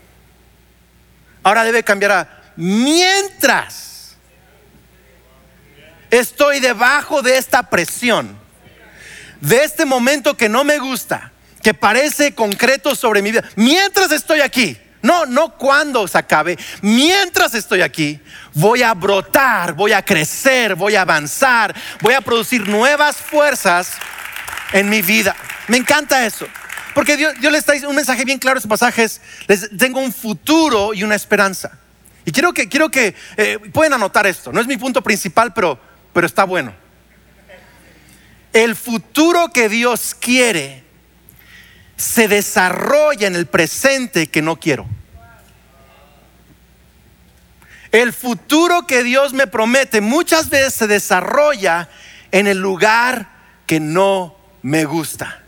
Ahora 1.45 1.63
debe 1.63 1.85
cambiar 1.85 2.13
a, 2.13 2.43
mientras 2.57 4.17
estoy 6.11 6.59
debajo 6.59 7.23
de 7.23 7.39
esta 7.39 7.71
presión, 7.71 8.37
de 9.41 9.63
este 9.63 9.85
momento 9.85 10.37
que 10.37 10.49
no 10.49 10.65
me 10.65 10.79
gusta, 10.79 11.31
que 11.63 11.73
parece 11.73 12.35
concreto 12.35 12.97
sobre 12.97 13.23
mi 13.23 13.31
vida, 13.31 13.45
mientras 13.55 14.11
estoy 14.11 14.41
aquí, 14.41 14.77
no, 15.03 15.27
no 15.27 15.57
cuando 15.57 16.09
se 16.09 16.19
acabe, 16.19 16.59
mientras 16.81 17.55
estoy 17.55 17.83
aquí, 17.83 18.21
voy 18.55 18.83
a 18.83 18.93
brotar, 18.95 19.75
voy 19.75 19.93
a 19.93 20.03
crecer, 20.03 20.75
voy 20.75 20.97
a 20.97 21.03
avanzar, 21.03 21.75
voy 22.01 22.15
a 22.15 22.23
producir 22.23 22.67
nuevas 22.67 23.17
fuerzas 23.17 23.93
en 24.73 24.89
mi 24.89 25.03
vida. 25.03 25.37
Me 25.69 25.77
encanta 25.77 26.27
eso. 26.27 26.47
Porque 26.95 27.17
Dios, 27.17 27.35
le 27.41 27.59
está 27.59 27.73
diciendo 27.73 27.91
un 27.91 27.97
mensaje 27.97 28.25
bien 28.25 28.39
claro 28.39 28.59
estos 28.59 28.69
pasajes. 28.69 29.21
Les 29.49 29.77
tengo 29.77 30.01
un 30.01 30.13
futuro 30.13 30.95
y 30.95 31.03
una 31.03 31.17
esperanza. 31.17 31.79
Y 32.25 32.33
quiero 32.33 32.53
que, 32.53 32.69
quiero 32.69 32.91
que 32.91 33.15
eh, 33.37 33.59
pueden 33.73 33.93
anotar 33.93 34.27
esto. 34.27 34.53
No 34.53 34.61
es 34.61 34.67
mi 34.67 34.77
punto 34.77 35.03
principal, 35.03 35.53
pero, 35.53 35.79
pero 36.13 36.27
está 36.27 36.45
bueno. 36.45 36.75
El 38.53 38.77
futuro 38.77 39.53
que 39.53 39.69
Dios 39.69 40.15
quiere 40.15 40.85
se 41.97 42.29
desarrolla 42.29 43.27
en 43.27 43.35
el 43.35 43.47
presente 43.47 44.29
que 44.29 44.43
no 44.43 44.57
quiero. 44.57 44.87
El 47.91 48.13
futuro 48.13 48.87
que 48.87 49.03
Dios 49.03 49.33
me 49.33 49.47
promete 49.47 50.01
muchas 50.01 50.49
veces 50.49 50.75
se 50.75 50.87
desarrolla 50.87 51.89
en 52.33 52.47
el 52.47 52.59
lugar 52.59 53.29
que 53.67 53.79
no 53.79 54.37
me 54.63 54.85
gusta. 54.85 55.44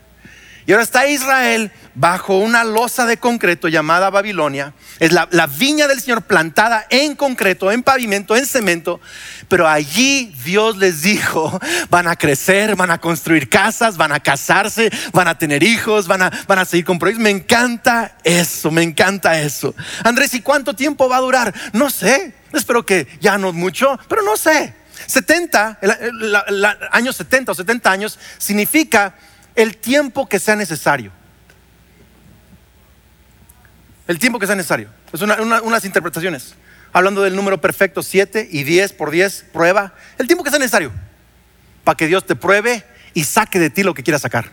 Y 0.67 0.73
ahora 0.73 0.83
está 0.83 1.07
Israel 1.07 1.71
bajo 1.95 2.39
una 2.39 2.65
losa 2.65 3.05
de 3.05 3.15
concreto 3.15 3.69
llamada 3.69 4.09
Babilonia. 4.09 4.73
Es 4.99 5.13
la, 5.13 5.47
viña 5.47 5.87
del 5.87 6.01
Señor 6.01 6.23
plantada 6.23 6.85
en 6.89 7.15
concreto, 7.15 7.71
en 7.71 7.83
pavimento, 7.83 8.35
en 8.35 8.45
cemento. 8.45 8.99
Pero 9.47 9.65
allí 9.65 10.35
Dios 10.43 10.75
les 10.75 11.03
dijo, 11.03 11.57
van 11.89 12.09
a 12.09 12.17
crecer, 12.17 12.75
van 12.75 12.91
a 12.91 12.97
construir 12.97 13.47
casas, 13.47 13.95
van 13.95 14.11
a 14.11 14.19
casarse, 14.19 14.91
van 15.13 15.29
a 15.29 15.37
tener 15.37 15.63
hijos, 15.63 16.05
van 16.05 16.23
a, 16.23 16.65
seguir 16.65 16.83
con 16.83 16.99
proyectos. 16.99 17.23
Me 17.23 17.29
encanta 17.29 18.17
eso, 18.25 18.69
me 18.69 18.83
encanta 18.83 19.39
eso. 19.39 19.73
Andrés, 20.03 20.33
¿y 20.33 20.41
cuánto 20.41 20.73
tiempo 20.73 21.07
va 21.07 21.15
a 21.15 21.21
durar? 21.21 21.53
No 21.71 21.89
sé. 21.89 22.33
Espero 22.51 22.85
que 22.85 23.07
ya 23.21 23.37
no 23.37 23.53
mucho, 23.53 23.97
pero 24.09 24.21
no 24.21 24.35
sé. 24.35 24.73
70, 25.05 25.79
el, 25.81 26.65
años 26.91 27.15
70 27.15 27.53
o 27.53 27.55
70 27.55 27.89
años 27.89 28.19
significa 28.37 29.15
el 29.57 29.75
tiempo 29.75 30.29
que 30.29 30.39
sea 30.39 30.55
necesario. 30.55 31.11
El 34.07 34.19
tiempo 34.19 34.39
que 34.39 34.45
sea 34.45 34.55
necesario. 34.55 34.89
Es 35.11 35.21
unas 35.21 35.83
interpretaciones. 35.83 36.55
hablando 36.93 37.21
del 37.21 37.35
número 37.35 37.59
perfecto, 37.59 38.01
7 38.01 38.47
y 38.49 38.63
10 38.63 38.93
por 38.93 39.11
10, 39.11 39.47
prueba, 39.51 39.93
el 40.17 40.27
tiempo 40.27 40.43
que 40.43 40.49
sea 40.49 40.59
necesario 40.59 40.91
para 41.83 41.97
que 41.97 42.07
Dios 42.07 42.25
te 42.25 42.35
pruebe 42.35 42.85
y 43.13 43.23
saque 43.23 43.59
de 43.59 43.69
ti 43.69 43.83
lo 43.83 43.93
que 43.93 44.03
quiera 44.03 44.19
sacar. 44.19 44.51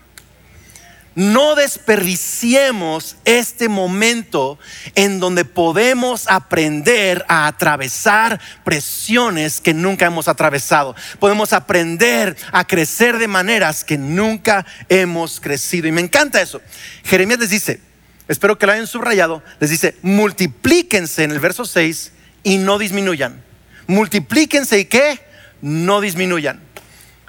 No 1.14 1.54
desperdiciemos 1.54 3.16
este 3.25 3.68
momento 3.68 4.59
en 4.97 5.21
donde 5.21 5.44
podemos 5.44 6.28
aprender 6.28 7.25
a 7.28 7.47
atravesar 7.47 8.40
presiones 8.64 9.61
que 9.61 9.75
nunca 9.75 10.06
hemos 10.06 10.26
atravesado. 10.26 10.97
Podemos 11.21 11.52
aprender 11.52 12.37
a 12.50 12.66
crecer 12.66 13.18
de 13.18 13.28
maneras 13.28 13.85
que 13.85 13.97
nunca 13.97 14.66
hemos 14.88 15.38
crecido. 15.38 15.87
Y 15.87 15.92
me 15.92 16.00
encanta 16.00 16.42
eso. 16.42 16.61
Jeremías 17.04 17.38
les 17.38 17.50
dice, 17.50 17.80
espero 18.26 18.59
que 18.59 18.66
lo 18.66 18.73
hayan 18.73 18.88
subrayado, 18.88 19.42
les 19.61 19.71
dice, 19.71 19.97
multiplíquense 20.02 21.23
en 21.23 21.30
el 21.30 21.38
verso 21.38 21.64
6 21.64 22.11
y 22.42 22.59
no 22.59 22.76
disminuyan. 22.78 23.40
Multiplíquense 23.87 24.80
y 24.80 24.87
qué? 24.87 25.21
No 25.61 26.00
disminuyan. 26.00 26.61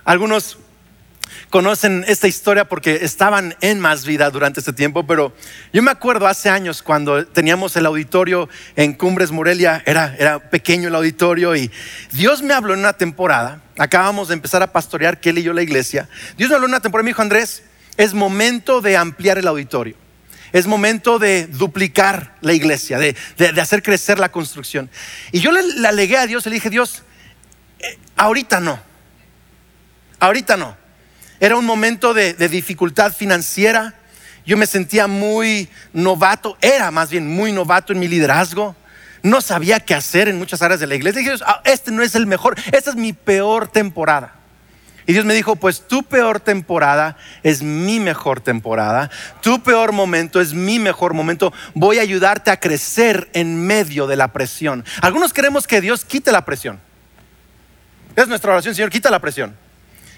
Algunos 0.05 0.57
conocen 1.55 2.03
esta 2.09 2.27
historia 2.27 2.67
porque 2.67 2.99
estaban 3.03 3.55
en 3.61 3.79
más 3.79 4.05
vida 4.05 4.29
durante 4.29 4.59
este 4.59 4.73
tiempo, 4.73 5.07
pero 5.07 5.33
yo 5.71 5.81
me 5.81 5.89
acuerdo 5.89 6.27
hace 6.27 6.49
años 6.49 6.83
cuando 6.83 7.25
teníamos 7.27 7.77
el 7.77 7.85
auditorio 7.85 8.49
en 8.75 8.91
Cumbres 8.91 9.31
Morelia, 9.31 9.81
era, 9.85 10.13
era 10.19 10.49
pequeño 10.49 10.89
el 10.89 10.95
auditorio 10.95 11.55
y 11.55 11.71
Dios 12.11 12.41
me 12.41 12.53
habló 12.53 12.73
en 12.73 12.81
una 12.81 12.91
temporada, 12.91 13.61
acabamos 13.77 14.27
de 14.27 14.33
empezar 14.33 14.63
a 14.63 14.73
pastorear 14.73 15.21
Kelly 15.21 15.39
y 15.39 15.43
yo 15.45 15.53
la 15.53 15.63
iglesia, 15.63 16.09
Dios 16.35 16.49
me 16.49 16.55
habló 16.55 16.67
en 16.67 16.71
una 16.71 16.81
temporada 16.81 17.03
y 17.03 17.05
me 17.05 17.09
dijo, 17.11 17.21
Andrés, 17.21 17.63
es 17.95 18.13
momento 18.13 18.81
de 18.81 18.97
ampliar 18.97 19.37
el 19.37 19.47
auditorio. 19.47 19.95
Es 20.51 20.67
momento 20.67 21.19
de 21.19 21.47
duplicar 21.47 22.35
la 22.41 22.51
iglesia, 22.51 22.99
de, 22.99 23.15
hacer 23.61 23.81
crecer 23.81 24.19
la 24.19 24.29
construcción. 24.29 24.89
Y 25.31 25.39
yo 25.39 25.53
le, 25.53 25.87
alegué 25.87 26.17
a 26.17 26.27
Dios, 26.27 26.45
le 26.47 26.51
dije, 26.51 26.69
Dios, 26.69 27.03
eh, 27.79 27.97
ahorita 28.17 28.59
no, 28.59 28.77
ahorita 30.19 30.57
no 30.57 30.84
era 31.45 31.57
un 31.57 31.65
momento 31.65 32.15
de, 32.15 32.33
dificultad 32.33 33.13
financiera. 33.13 33.93
Yo 34.47 34.57
me 34.57 34.65
sentía 34.65 35.05
muy 35.05 35.69
novato, 35.93 36.57
era 36.59 36.89
más 36.89 37.11
bien 37.11 37.27
muy 37.27 37.51
novato 37.51 37.93
en 37.93 37.99
mi 37.99 38.07
liderazgo. 38.07 38.75
No 39.21 39.41
sabía 39.41 39.79
qué 39.79 39.93
hacer 39.93 40.27
en 40.27 40.39
muchas 40.39 40.63
áreas 40.63 40.79
de 40.79 40.87
la 40.87 40.95
iglesia. 40.95 41.21
dije, 41.21 41.35
ah, 41.45 41.61
este 41.63 41.91
no 41.91 42.01
es 42.01 42.15
el 42.15 42.25
mejor, 42.25 42.55
esta 42.71 42.89
es 42.89 42.95
mi 42.95 43.13
peor 43.13 43.67
temporada. 43.67 44.33
Y 45.05 45.13
Dios 45.13 45.23
me 45.23 45.35
dijo, 45.35 45.55
pues 45.55 45.87
tu 45.87 46.01
peor 46.01 46.39
temporada 46.39 47.15
es 47.43 47.61
mi 47.61 47.99
mejor 47.99 48.41
temporada, 48.41 49.11
tu 49.41 49.61
peor 49.61 49.91
momento 49.91 50.41
es 50.41 50.55
mi 50.55 50.79
mejor 50.79 51.13
momento, 51.13 51.53
voy 51.75 51.99
a 51.99 52.01
ayudarte 52.01 52.49
a 52.49 52.59
crecer 52.59 53.29
en 53.33 53.67
medio 53.67 54.07
de 54.07 54.15
la 54.15 54.33
presión. 54.33 54.83
Algunos 54.99 55.31
queremos 55.31 55.67
que 55.67 55.79
Dios 55.79 56.05
quite 56.05 56.31
la 56.31 56.43
presión. 56.43 56.79
Es 58.15 58.27
nuestra 58.27 58.51
oración, 58.51 58.73
Señor, 58.73 58.89
quita 58.89 59.11
la 59.11 59.19
presión. 59.19 59.64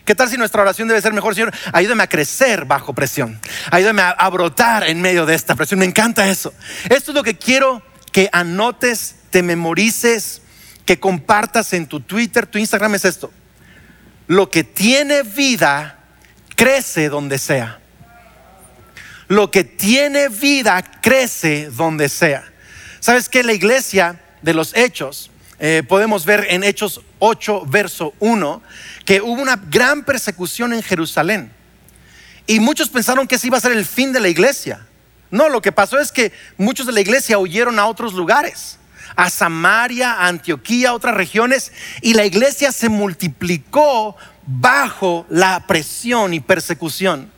¿Qué 0.08 0.16
tal 0.16 0.30
si 0.30 0.38
nuestra 0.38 0.62
oración 0.62 0.88
debe 0.88 1.02
ser 1.02 1.12
mejor, 1.12 1.36
Señor? 1.36 1.54
Ayúdame 1.74 2.02
a 2.02 2.08
crecer 2.08 2.64
bajo 2.64 2.94
presión. 2.96 3.38
Ayúdame 3.70 4.02
a, 4.02 4.30
brotar 4.30 4.86
en 4.88 5.02
medio 5.02 5.26
de 5.26 5.36
esta 5.36 5.54
presión. 5.54 5.82
Me 5.82 5.86
encanta 5.86 6.30
eso. 6.30 6.54
Esto 6.86 7.12
es 7.12 7.16
lo 7.16 7.24
que 7.24 7.38
quiero 7.38 7.84
que 8.14 8.30
anotes, 8.32 9.16
te 9.32 9.44
memorices, 9.44 10.42
que 10.86 10.98
compartas 10.98 11.74
en 11.74 11.88
tu 11.88 12.00
Twitter, 12.00 12.48
tu 12.48 12.58
Instagram 12.58 12.96
es 12.96 13.04
esto. 13.04 13.34
Lo 14.28 14.50
que 14.50 14.64
tiene 14.64 15.24
vida 15.24 16.00
crece 16.56 17.10
donde 17.10 17.38
sea. 17.38 17.82
Lo 19.28 19.52
que 19.52 19.66
tiene 19.66 20.30
vida 20.30 20.82
crece 21.02 21.70
donde 21.70 22.08
sea. 22.08 22.46
¿Sabes 23.02 23.28
que 23.28 23.44
La 23.44 23.52
iglesia 23.52 24.22
de 24.42 24.54
los 24.54 24.74
hechos, 24.74 25.32
eh, 25.60 25.84
podemos 25.86 26.26
ver 26.26 26.48
en 26.50 26.64
Hechos 26.64 27.02
8, 27.20 27.64
verso 27.68 28.14
1, 28.20 28.62
que 29.06 29.22
hubo 29.22 29.42
una 29.42 29.56
gran 29.56 30.04
persecución 30.04 30.74
en 30.74 30.84
Jerusalén. 30.84 31.52
Y 32.46 32.60
muchos 32.60 32.90
pensaron 32.90 33.28
que 33.28 33.36
ese 33.36 33.48
iba 33.48 33.58
a 33.58 33.62
ser 33.62 33.74
el 33.74 33.86
fin 33.86 34.14
de 34.14 34.20
la 34.20 34.30
iglesia. 34.30 34.86
No, 35.30 35.50
lo 35.50 35.62
que 35.62 35.72
pasó 35.72 36.00
es 36.00 36.12
que 36.12 36.32
muchos 36.58 36.86
de 36.86 36.94
la 36.94 37.02
iglesia 37.02 37.38
huyeron 37.38 37.80
a 37.80 37.88
otros 37.88 38.14
lugares, 38.14 38.78
a 39.16 39.30
Samaria, 39.30 40.14
a 40.14 40.28
Antioquía, 40.28 40.90
a 40.90 40.94
otras 40.94 41.16
regiones, 41.16 41.74
y 42.02 42.14
la 42.14 42.26
iglesia 42.26 42.72
se 42.72 42.88
multiplicó 42.88 44.16
bajo 44.46 45.26
la 45.30 45.66
presión 45.68 46.34
y 46.34 46.40
persecución. 46.40 47.32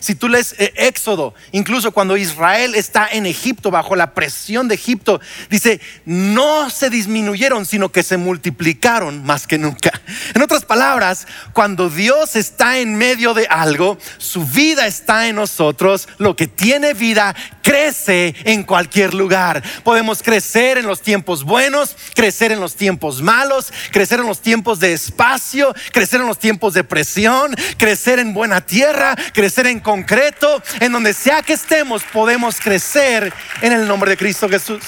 Si 0.00 0.14
tú 0.14 0.28
lees 0.28 0.54
eh, 0.58 0.72
Éxodo, 0.76 1.34
incluso 1.52 1.92
cuando 1.92 2.16
Israel 2.16 2.74
está 2.74 3.08
en 3.10 3.26
Egipto, 3.26 3.70
bajo 3.70 3.96
la 3.96 4.14
presión 4.14 4.68
de 4.68 4.74
Egipto, 4.74 5.20
dice, 5.50 5.80
no 6.04 6.70
se 6.70 6.90
disminuyeron, 6.90 7.66
sino 7.66 7.90
que 7.90 8.02
se 8.02 8.16
multiplicaron 8.16 9.24
más 9.24 9.46
que 9.46 9.58
nunca. 9.58 10.00
En 10.34 10.42
otras 10.42 10.64
palabras, 10.64 11.26
cuando 11.52 11.90
Dios 11.90 12.36
está 12.36 12.78
en 12.78 12.96
medio 12.96 13.34
de 13.34 13.46
algo, 13.48 13.98
su 14.18 14.44
vida 14.46 14.86
está 14.86 15.28
en 15.28 15.36
nosotros, 15.36 16.08
lo 16.18 16.36
que 16.36 16.46
tiene 16.46 16.94
vida 16.94 17.34
crece 17.62 18.34
en 18.44 18.62
cualquier 18.62 19.12
lugar. 19.12 19.62
Podemos 19.84 20.22
crecer 20.22 20.78
en 20.78 20.86
los 20.86 21.02
tiempos 21.02 21.44
buenos, 21.44 21.96
crecer 22.14 22.50
en 22.52 22.60
los 22.60 22.76
tiempos 22.76 23.20
malos, 23.20 23.72
crecer 23.90 24.20
en 24.20 24.26
los 24.26 24.40
tiempos 24.40 24.80
de 24.80 24.94
espacio, 24.94 25.74
crecer 25.92 26.20
en 26.20 26.26
los 26.26 26.38
tiempos 26.38 26.72
de 26.74 26.84
presión, 26.84 27.54
crecer 27.76 28.18
en 28.18 28.32
buena 28.32 28.62
tierra, 28.62 29.14
crecer 29.34 29.57
en 29.66 29.80
concreto, 29.80 30.62
en 30.80 30.92
donde 30.92 31.12
sea 31.12 31.42
que 31.42 31.54
estemos, 31.54 32.02
podemos 32.04 32.60
crecer 32.60 33.32
en 33.60 33.72
el 33.72 33.86
nombre 33.86 34.10
de 34.10 34.16
Cristo 34.16 34.48
Jesús. 34.48 34.82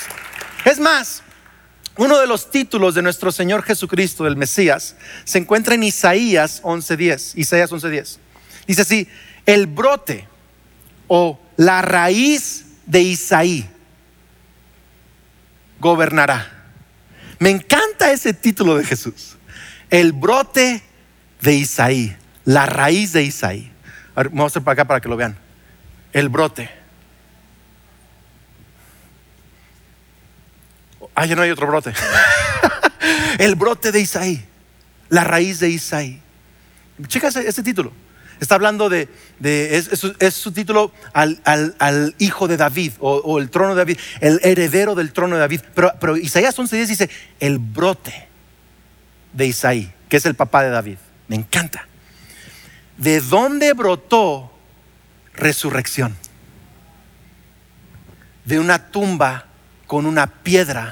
Es 0.65 0.79
más, 0.79 1.23
uno 1.97 2.19
de 2.19 2.27
los 2.27 2.50
títulos 2.50 2.95
de 2.95 3.03
nuestro 3.03 3.33
Señor 3.33 3.62
Jesucristo, 3.62 4.25
del 4.25 4.37
Mesías, 4.37 4.97
se 5.25 5.39
encuentra 5.39 5.75
en 5.75 5.83
Isaías 5.83 6.61
11:10. 6.62 7.33
Isaías 7.37 7.71
11:10. 7.73 8.19
Dice 8.67 8.83
así, 8.83 9.09
el 9.47 9.67
brote 9.67 10.29
o 11.09 11.39
la 11.57 11.83
raíz 11.83 12.65
de 12.87 13.00
Isaí 13.00 13.69
gobernará. 15.79 16.50
Me 17.39 17.50
encanta 17.50 18.12
ese 18.12 18.33
título 18.33 18.77
de 18.77 18.85
Jesús. 18.85 19.37
El 19.89 20.12
brote 20.12 20.83
de 21.41 21.55
Isaí, 21.55 22.17
la 22.45 22.67
raíz 22.67 23.12
de 23.12 23.25
Isaí. 23.25 23.70
Vamos 24.29 24.45
a 24.45 24.47
hacer 24.47 24.62
para 24.62 24.75
acá 24.75 24.85
para 24.85 25.00
que 25.00 25.09
lo 25.09 25.17
vean. 25.17 25.37
El 26.12 26.29
brote. 26.29 26.71
Ah, 31.15 31.27
ya 31.27 31.37
no 31.37 31.43
hay 31.43 31.50
otro 31.50 31.67
brote. 31.67 31.93
el 33.39 33.55
brote 33.55 33.93
de 33.93 34.00
Isaí, 34.00 34.45
la 35.09 35.25
raíz 35.25 35.61
de 35.61 35.69
Isaí. 35.69 36.21
Checa 37.07 37.29
ese 37.29 37.62
título. 37.62 37.93
Está 38.41 38.55
hablando 38.55 38.89
de, 38.89 39.09
es, 39.43 40.35
su 40.35 40.53
título 40.53 40.93
al, 41.12 42.15
hijo 42.19 42.49
de 42.49 42.57
David 42.57 42.93
o, 42.99 43.39
el 43.39 43.50
trono 43.50 43.75
de 43.75 43.81
David, 43.81 43.99
el 44.21 44.41
heredero 44.43 44.95
del 44.95 45.12
trono 45.12 45.37
de 45.37 45.41
David. 45.41 45.61
Pero, 45.75 45.93
pero 46.00 46.17
Isaías 46.17 46.59
11.10 46.59 46.87
dice, 46.87 47.11
el 47.39 47.59
brote 47.59 48.29
de 49.35 49.47
Isaí, 49.47 49.93
que 50.09 50.17
es 50.17 50.25
el 50.25 50.35
papá 50.35 50.62
de 50.62 50.71
David. 50.71 50.97
Me 51.29 51.37
encanta. 51.37 51.87
¿De 53.00 53.23
dónde 53.23 53.73
brotó 53.73 54.52
resurrección? 55.33 56.19
De 58.45 58.59
una 58.59 58.90
tumba 58.90 59.47
con 59.87 60.04
una 60.04 60.26
piedra 60.26 60.90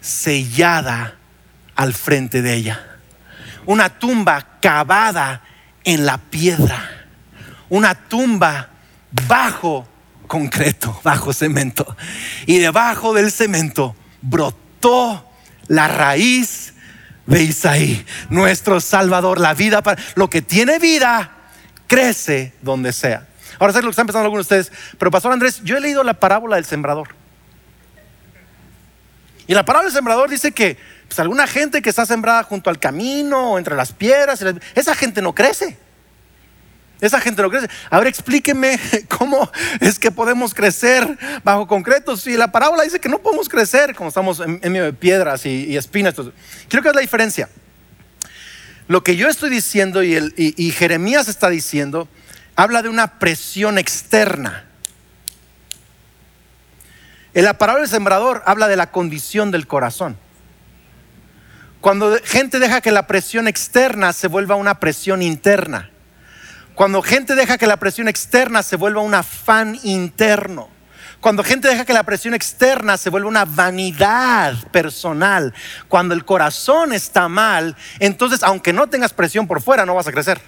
sellada 0.00 1.16
al 1.76 1.92
frente 1.92 2.40
de 2.40 2.54
ella. 2.54 2.96
Una 3.66 3.90
tumba 3.98 4.60
cavada 4.62 5.42
en 5.84 6.06
la 6.06 6.16
piedra, 6.16 7.06
una 7.68 7.94
tumba 7.94 8.70
bajo 9.28 9.86
concreto, 10.26 10.98
bajo 11.04 11.34
cemento. 11.34 11.98
Y 12.46 12.60
debajo 12.60 13.12
del 13.12 13.30
cemento 13.30 13.94
brotó 14.22 15.30
la 15.68 15.86
raíz 15.86 16.69
de 17.30 17.44
Isaí, 17.44 18.04
nuestro 18.28 18.80
Salvador, 18.80 19.38
la 19.38 19.54
vida 19.54 19.82
para 19.82 20.02
lo 20.16 20.28
que 20.28 20.42
tiene 20.42 20.78
vida 20.80 21.30
crece 21.86 22.52
donde 22.60 22.92
sea. 22.92 23.28
Ahora 23.60 23.72
sé 23.72 23.80
lo 23.80 23.88
que 23.88 23.90
están 23.90 24.06
pensando 24.06 24.24
algunos 24.24 24.48
de 24.48 24.58
ustedes, 24.58 24.78
pero 24.98 25.10
Pastor 25.10 25.32
Andrés, 25.32 25.60
yo 25.62 25.76
he 25.76 25.80
leído 25.80 26.02
la 26.02 26.14
parábola 26.14 26.56
del 26.56 26.64
sembrador. 26.64 27.08
Y 29.46 29.54
la 29.54 29.64
parábola 29.64 29.86
del 29.86 29.94
sembrador 29.94 30.28
dice 30.28 30.52
que 30.52 30.76
pues 31.06 31.20
alguna 31.20 31.46
gente 31.46 31.82
que 31.82 31.90
está 31.90 32.04
sembrada 32.04 32.42
junto 32.42 32.68
al 32.68 32.78
camino 32.78 33.52
o 33.52 33.58
entre 33.58 33.76
las 33.76 33.92
piedras, 33.92 34.44
esa 34.74 34.94
gente 34.94 35.22
no 35.22 35.32
crece. 35.32 35.78
Esa 37.00 37.20
gente 37.20 37.40
no 37.42 37.50
crece. 37.50 37.68
Ahora 37.88 38.08
explíqueme 38.08 38.78
cómo 39.08 39.50
es 39.80 39.98
que 39.98 40.10
podemos 40.10 40.52
crecer 40.52 41.18
bajo 41.42 41.66
concreto. 41.66 42.16
Si 42.16 42.36
la 42.36 42.52
parábola 42.52 42.82
dice 42.82 43.00
que 43.00 43.08
no 43.08 43.18
podemos 43.18 43.48
crecer 43.48 43.94
como 43.94 44.08
estamos 44.08 44.40
en, 44.40 44.60
de 44.60 44.92
piedras 44.92 45.46
y, 45.46 45.76
espinas. 45.76 46.14
Creo 46.68 46.82
que 46.82 46.88
es 46.88 46.94
la 46.94 47.00
diferencia. 47.00 47.48
Lo 48.88 49.02
que 49.02 49.16
yo 49.16 49.28
estoy 49.28 49.50
diciendo 49.50 50.02
y, 50.02 50.32
y 50.36 50.70
Jeremías 50.72 51.28
está 51.28 51.48
diciendo, 51.48 52.08
habla 52.56 52.82
de 52.82 52.88
una 52.88 53.18
presión 53.18 53.78
externa. 53.78 54.64
En 57.32 57.44
la 57.44 57.56
parábola 57.56 57.82
del 57.82 57.90
sembrador 57.90 58.42
habla 58.44 58.66
de 58.68 58.76
la 58.76 58.90
condición 58.90 59.50
del 59.50 59.66
corazón. 59.66 60.16
Cuando 61.80 62.18
gente 62.24 62.58
deja 62.58 62.80
que 62.80 62.90
la 62.90 63.06
presión 63.06 63.48
externa 63.48 64.12
se 64.12 64.28
vuelva 64.28 64.56
una 64.56 64.80
presión 64.80 65.22
interna. 65.22 65.89
Cuando 66.80 67.02
gente 67.02 67.34
deja 67.34 67.58
que 67.58 67.66
la 67.66 67.76
presión 67.76 68.08
externa 68.08 68.62
se 68.62 68.76
vuelva 68.76 69.02
un 69.02 69.14
afán 69.14 69.78
interno. 69.82 70.70
Cuando 71.20 71.44
gente 71.44 71.68
deja 71.68 71.84
que 71.84 71.92
la 71.92 72.04
presión 72.04 72.32
externa 72.32 72.96
se 72.96 73.10
vuelva 73.10 73.28
una 73.28 73.44
vanidad 73.44 74.54
personal. 74.68 75.52
Cuando 75.88 76.14
el 76.14 76.24
corazón 76.24 76.94
está 76.94 77.28
mal, 77.28 77.76
entonces 77.98 78.42
aunque 78.42 78.72
no 78.72 78.86
tengas 78.86 79.12
presión 79.12 79.46
por 79.46 79.60
fuera, 79.60 79.84
no 79.84 79.94
vas 79.94 80.06
a 80.06 80.12
crecer. 80.12 80.40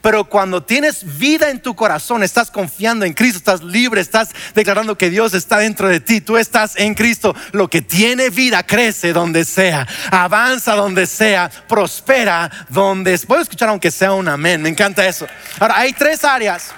Pero 0.00 0.24
cuando 0.24 0.62
tienes 0.62 1.18
vida 1.18 1.50
en 1.50 1.60
tu 1.60 1.74
corazón, 1.74 2.22
estás 2.22 2.50
confiando 2.50 3.04
en 3.04 3.12
Cristo, 3.12 3.38
estás 3.38 3.62
libre, 3.62 4.00
estás 4.00 4.30
declarando 4.54 4.96
que 4.96 5.10
Dios 5.10 5.34
está 5.34 5.58
dentro 5.58 5.88
de 5.88 6.00
ti, 6.00 6.20
tú 6.20 6.36
estás 6.38 6.76
en 6.76 6.94
Cristo. 6.94 7.34
Lo 7.52 7.68
que 7.68 7.82
tiene 7.82 8.30
vida 8.30 8.62
crece 8.62 9.12
donde 9.12 9.44
sea, 9.44 9.86
avanza 10.10 10.74
donde 10.74 11.06
sea, 11.06 11.50
prospera 11.68 12.50
donde 12.68 13.18
sea. 13.18 13.28
Puedo 13.28 13.42
escuchar 13.42 13.68
aunque 13.68 13.90
sea 13.90 14.12
un 14.12 14.28
amén, 14.28 14.62
me 14.62 14.70
encanta 14.70 15.06
eso. 15.06 15.26
Ahora, 15.58 15.78
hay 15.78 15.92
tres 15.92 16.24
áreas, 16.24 16.70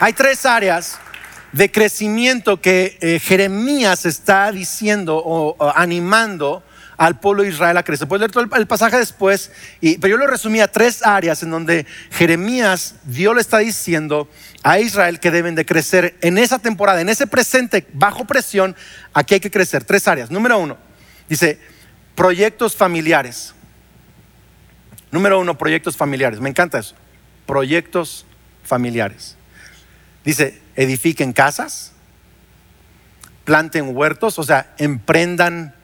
hay 0.00 0.12
tres 0.14 0.46
áreas 0.46 0.98
de 1.52 1.70
crecimiento 1.70 2.60
que 2.60 2.98
eh, 3.00 3.20
Jeremías 3.22 4.06
está 4.06 4.50
diciendo 4.52 5.22
o 5.24 5.56
animando 5.74 6.62
al 6.96 7.20
pueblo 7.20 7.42
de 7.42 7.50
Israel 7.50 7.76
a 7.76 7.82
crecer. 7.82 8.08
Puedes 8.08 8.20
leer 8.20 8.32
todo 8.32 8.44
el, 8.56 8.66
pasaje 8.66 8.96
después, 8.96 9.50
pero 9.80 10.08
yo 10.08 10.16
lo 10.16 10.26
resumí 10.26 10.60
a 10.60 10.68
tres 10.68 11.04
áreas 11.04 11.42
en 11.42 11.50
donde 11.50 11.86
Jeremías, 12.10 12.96
Dios 13.04 13.34
le 13.34 13.40
está 13.40 13.58
diciendo 13.58 14.28
a 14.62 14.78
Israel 14.78 15.20
que 15.20 15.30
deben 15.30 15.54
de 15.54 15.66
crecer 15.66 16.16
en 16.22 16.38
esa 16.38 16.58
temporada, 16.58 17.00
en 17.00 17.08
ese 17.08 17.26
presente, 17.26 17.86
bajo 17.92 18.24
presión, 18.24 18.74
aquí 19.12 19.34
hay 19.34 19.40
que 19.40 19.50
crecer. 19.50 19.84
Tres 19.84 20.08
áreas. 20.08 20.30
Número 20.30 20.58
uno, 20.58 20.78
dice, 21.28 21.60
proyectos 22.14 22.74
familiares. 22.74 23.54
Número 25.10 25.38
uno, 25.38 25.56
proyectos 25.56 25.96
familiares. 25.96 26.40
Me 26.40 26.48
encanta 26.48 26.78
eso. 26.78 26.94
Proyectos 27.46 28.26
familiares. 28.64 29.36
Dice, 30.24 30.60
edifiquen 30.74 31.32
casas, 31.32 31.92
planten 33.44 33.96
huertos, 33.96 34.38
o 34.40 34.42
sea, 34.42 34.74
emprendan 34.78 35.74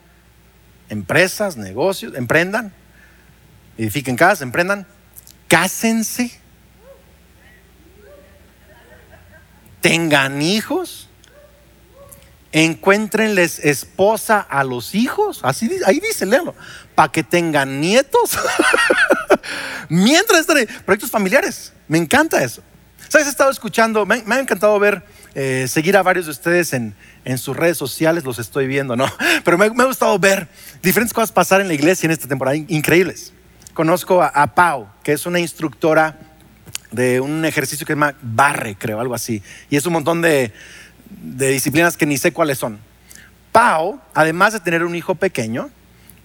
empresas, 0.93 1.57
negocios, 1.57 2.15
emprendan, 2.15 2.73
edifiquen 3.77 4.15
casas, 4.15 4.41
emprendan, 4.41 4.87
cásense, 5.47 6.31
tengan 9.81 10.41
hijos, 10.41 11.09
encuéntrenles 12.51 13.59
esposa 13.59 14.39
a 14.39 14.63
los 14.63 14.95
hijos, 14.95 15.41
así 15.43 15.69
ahí 15.85 15.99
dice, 15.99 16.25
léelo, 16.25 16.55
para 16.95 17.11
que 17.11 17.23
tengan 17.23 17.81
nietos, 17.81 18.37
mientras 19.89 20.41
están 20.41 20.57
proyectos 20.85 21.11
familiares, 21.11 21.73
me 21.87 21.97
encanta 21.97 22.43
eso. 22.43 22.61
¿Sabes? 23.09 23.27
He 23.27 23.31
estado 23.31 23.51
escuchando, 23.51 24.05
me, 24.05 24.23
ha 24.25 24.39
encantado 24.39 24.79
ver, 24.79 25.03
eh, 25.35 25.65
seguir 25.67 25.97
a 25.97 26.03
varios 26.03 26.25
de 26.25 26.31
ustedes 26.31 26.73
en, 26.73 26.93
en 27.25 27.37
sus 27.39 27.57
redes 27.57 27.77
sociales, 27.77 28.23
los 28.23 28.37
estoy 28.37 28.67
viendo, 28.67 28.95
¿no? 28.95 29.07
Pero 29.43 29.57
me, 29.57 29.65
ha 29.65 29.85
gustado 29.85 30.17
ver 30.19 30.47
diferentes 30.81 31.13
cosas 31.13 31.31
pasar 31.31 31.61
en 31.61 31.67
la 31.67 31.73
iglesia 31.73 32.05
en 32.05 32.11
esta 32.11 32.27
temporada, 32.27 32.55
increíbles. 32.55 33.33
Conozco 33.73 34.21
a, 34.21 34.47
Pau, 34.53 34.87
que 35.03 35.13
es 35.13 35.25
una 35.25 35.39
instructora 35.39 36.19
de 36.91 37.19
un 37.19 37.43
ejercicio 37.45 37.87
que 37.87 37.93
se 37.93 37.95
llama 37.95 38.13
barre, 38.21 38.75
creo, 38.75 38.99
algo 38.99 39.15
así. 39.15 39.41
Y 39.71 39.77
es 39.77 39.85
un 39.87 39.93
montón 39.93 40.21
de, 40.21 40.53
disciplinas 41.09 41.97
que 41.97 42.05
ni 42.05 42.17
sé 42.17 42.31
cuáles 42.31 42.59
son. 42.59 42.77
Pau, 43.51 43.99
además 44.13 44.53
de 44.53 44.59
tener 44.59 44.83
un 44.83 44.95
hijo 44.95 45.15
pequeño, 45.15 45.71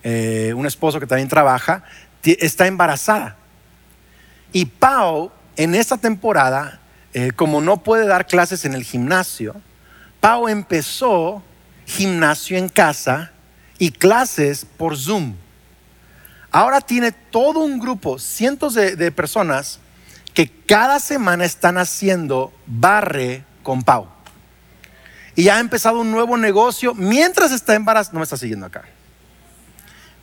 eh, 0.02 0.52
un 0.54 0.66
esposo 0.66 1.00
que 1.00 1.06
también 1.06 1.28
trabaja, 1.28 1.84
está 2.22 2.66
embarazada. 2.66 3.36
Y 4.52 4.66
Pau, 4.66 5.32
en 5.56 5.74
esta 5.74 5.96
temporada, 5.96 6.80
eh, 7.14 7.30
como 7.32 7.60
no 7.60 7.82
puede 7.82 8.06
dar 8.06 8.26
clases 8.26 8.64
en 8.64 8.74
el 8.74 8.84
gimnasio, 8.84 9.60
Pau 10.20 10.48
empezó 10.48 11.42
gimnasio 11.86 12.58
en 12.58 12.68
casa 12.68 13.32
y 13.78 13.90
clases 13.90 14.64
por 14.64 14.96
Zoom. 14.96 15.34
Ahora 16.50 16.80
tiene 16.80 17.12
todo 17.12 17.60
un 17.60 17.78
grupo, 17.78 18.18
cientos 18.18 18.74
de, 18.74 19.12
personas 19.12 19.80
que 20.34 20.50
cada 20.66 20.98
semana 20.98 21.44
están 21.44 21.78
haciendo 21.78 22.52
barre 22.66 23.44
con 23.62 23.82
Pau. 23.82 24.08
Y 25.34 25.48
ha 25.50 25.60
empezado 25.60 26.00
un 26.00 26.10
nuevo 26.10 26.36
negocio 26.36 26.94
mientras 26.94 27.52
está 27.52 27.74
embarazada. 27.74 28.14
No 28.14 28.20
me 28.20 28.24
está 28.24 28.36
siguiendo 28.36 28.66
acá. 28.66 28.84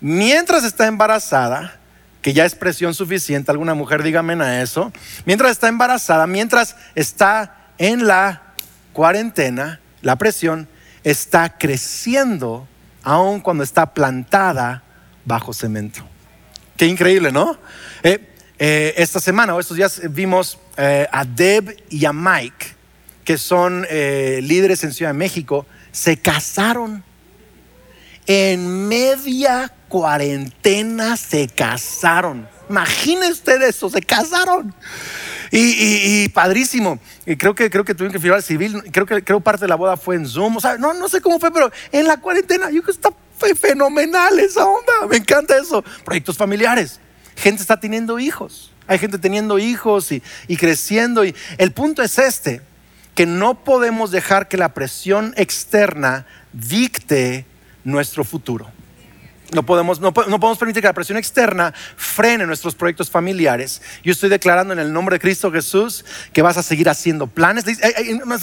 Mientras 0.02 0.64
está 0.64 0.88
embarazada, 0.88 1.80
que 2.26 2.34
ya 2.34 2.44
es 2.44 2.56
presión 2.56 2.96
suficiente, 2.96 3.52
alguna 3.52 3.76
mujer 3.76 4.02
dígame 4.02 4.34
a 4.44 4.64
eso. 4.64 4.92
Mientras 5.28 5.52
está 5.52 5.68
embarazada, 5.68 6.26
mientras 6.26 6.76
está 6.96 7.70
en 7.78 8.08
la 8.08 8.56
cuarentena, 8.94 9.80
la 10.02 10.16
presión 10.16 10.68
está 11.04 11.56
creciendo 11.56 12.68
aun 13.04 13.42
cuando 13.42 13.64
está 13.64 13.94
plantada 13.94 14.82
bajo 15.24 15.54
cemento. 15.54 16.04
Qué 16.76 16.88
increíble, 16.88 17.32
¿no? 17.32 17.60
Eh, 18.02 18.28
eh, 18.58 18.96
esta 18.98 19.20
semana 19.20 19.54
o 19.54 19.60
estos 19.60 19.78
días 19.78 20.02
vimos 20.10 20.58
eh, 20.78 21.08
a 21.12 21.26
Deb 21.26 21.78
y 21.92 22.06
a 22.06 22.12
Mike, 22.12 22.66
que 23.24 23.38
son 23.38 23.84
líderes 23.84 24.84
en 24.84 24.94
Ciudad 24.94 25.12
de 25.12 25.20
México, 25.20 25.68
se 25.92 26.18
casaron. 26.18 27.04
En 28.26 28.88
media 28.88 29.72
cuarentena 29.96 31.16
se 31.16 31.48
casaron. 31.48 32.50
Imagínense 32.70 33.32
ustedes 33.32 33.78
eso, 33.78 33.90
se 33.90 34.02
casaron. 34.02 34.76
Y, 35.52 36.28
padrísimo. 36.30 37.00
Creo 37.38 37.56
que, 37.56 37.70
creo 37.70 37.86
que 37.86 37.94
tuvieron 37.94 38.12
que 38.12 38.20
firmar 38.20 38.42
civil. 38.42 38.84
Creo 38.92 39.06
que 39.06 39.24
creo 39.24 39.40
parte 39.40 39.62
de 39.62 39.70
la 39.70 39.76
boda 39.76 39.96
fue 39.96 40.18
en 40.18 40.28
Zoom. 40.28 40.58
No, 40.80 40.94
no 40.94 41.08
sé 41.08 41.22
cómo 41.22 41.40
fue, 41.40 41.50
pero 41.50 41.72
en 41.94 42.08
la 42.08 42.18
cuarentena, 42.18 42.66
yo 42.72 42.84
creo 42.84 42.84
que 42.84 42.92
está 42.92 43.10
fenomenal 43.56 44.38
esa 44.38 44.66
onda. 44.66 44.92
Me 45.10 45.16
encanta 45.16 45.58
eso. 45.58 45.82
Proyectos 46.04 46.38
familiares. 46.38 47.00
Gente 47.38 47.62
está 47.62 47.80
teniendo 47.80 48.20
hijos. 48.20 48.74
Hay 48.88 49.00
gente 49.00 49.18
teniendo 49.18 49.60
hijos 49.60 50.12
y, 50.12 50.22
y 50.50 50.58
creciendo. 50.58 51.24
Y 51.24 51.34
el 51.58 51.72
punto 51.72 52.04
es 52.04 52.20
este, 52.20 52.62
que 53.14 53.26
no 53.26 53.64
podemos 53.64 54.12
dejar 54.12 54.50
que 54.50 54.58
la 54.58 54.74
presión 54.74 55.34
externa 55.38 56.26
dicte 56.52 57.46
nuestro 57.86 58.26
futuro. 58.26 58.75
No 59.54 59.64
podemos, 59.64 60.00
no, 60.00 60.14
podemos 60.14 60.58
permitir 60.58 60.82
que 60.82 60.88
la 60.88 60.94
presión 60.94 61.18
externa 61.18 61.74
frene 61.96 62.46
nuestros 62.46 62.76
proyectos 62.76 63.10
familiares. 63.10 63.82
Yo 64.04 64.12
estoy 64.12 64.30
declarando 64.30 64.74
en 64.74 64.80
el 64.80 64.92
nombre 64.92 65.16
de 65.16 65.20
Cristo 65.20 65.52
Jesús 65.52 66.04
que 66.34 66.42
vas 66.42 66.58
a 66.58 66.64
seguir 66.64 66.90
haciendo 66.90 67.28
planes. 67.28 67.66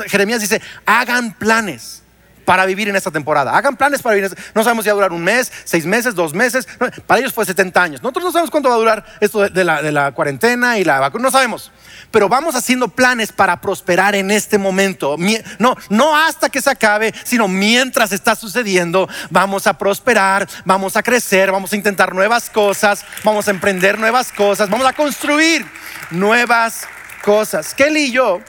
Jeremías 0.06 0.40
dice, 0.40 0.60
hagan 0.86 1.32
planes 1.34 2.01
para 2.44 2.66
vivir 2.66 2.88
en 2.88 2.96
esta 2.96 3.10
temporada. 3.10 3.56
Hagan 3.56 3.76
planes 3.76 4.02
para 4.02 4.14
vivir. 4.14 4.30
No 4.54 4.62
sabemos 4.62 4.84
si 4.84 4.88
va 4.88 4.92
a 4.92 4.96
durar 4.96 5.12
un 5.12 5.22
mes, 5.22 5.50
seis 5.64 5.86
meses, 5.86 6.14
dos 6.14 6.34
meses. 6.34 6.66
Para 7.06 7.20
ellos 7.20 7.32
fue 7.32 7.44
70 7.44 7.82
años. 7.82 8.02
Nosotros 8.02 8.24
no 8.24 8.32
sabemos 8.32 8.50
cuánto 8.50 8.68
va 8.68 8.74
a 8.74 8.78
durar 8.78 9.04
esto 9.20 9.48
de, 9.48 9.64
la, 9.64 9.82
de 9.82 9.92
la, 9.92 10.12
cuarentena 10.12 10.78
y 10.78 10.84
la 10.84 11.00
vacuna. 11.00 11.24
No 11.24 11.30
sabemos. 11.30 11.72
Pero 12.10 12.28
vamos 12.28 12.54
haciendo 12.54 12.88
planes 12.88 13.32
para 13.32 13.60
prosperar 13.60 14.14
en 14.14 14.30
este 14.30 14.58
momento. 14.58 15.16
No, 15.58 15.76
no 15.88 16.16
hasta 16.16 16.48
que 16.48 16.60
se 16.60 16.70
acabe, 16.70 17.14
sino 17.24 17.48
mientras 17.48 18.12
está 18.12 18.34
sucediendo. 18.34 19.08
Vamos 19.30 19.66
a 19.66 19.78
prosperar, 19.78 20.48
vamos 20.64 20.96
a 20.96 21.02
crecer, 21.02 21.50
vamos 21.50 21.72
a 21.72 21.76
intentar 21.76 22.14
nuevas 22.14 22.50
cosas, 22.50 23.04
vamos 23.24 23.48
a 23.48 23.50
emprender 23.50 23.98
nuevas 23.98 24.32
cosas, 24.32 24.68
vamos 24.68 24.86
a 24.86 24.92
construir 24.92 25.64
nuevas 26.10 26.86
cosas. 27.24 27.74
Kelly 27.74 28.04
y 28.04 28.12
yo, 28.12 28.40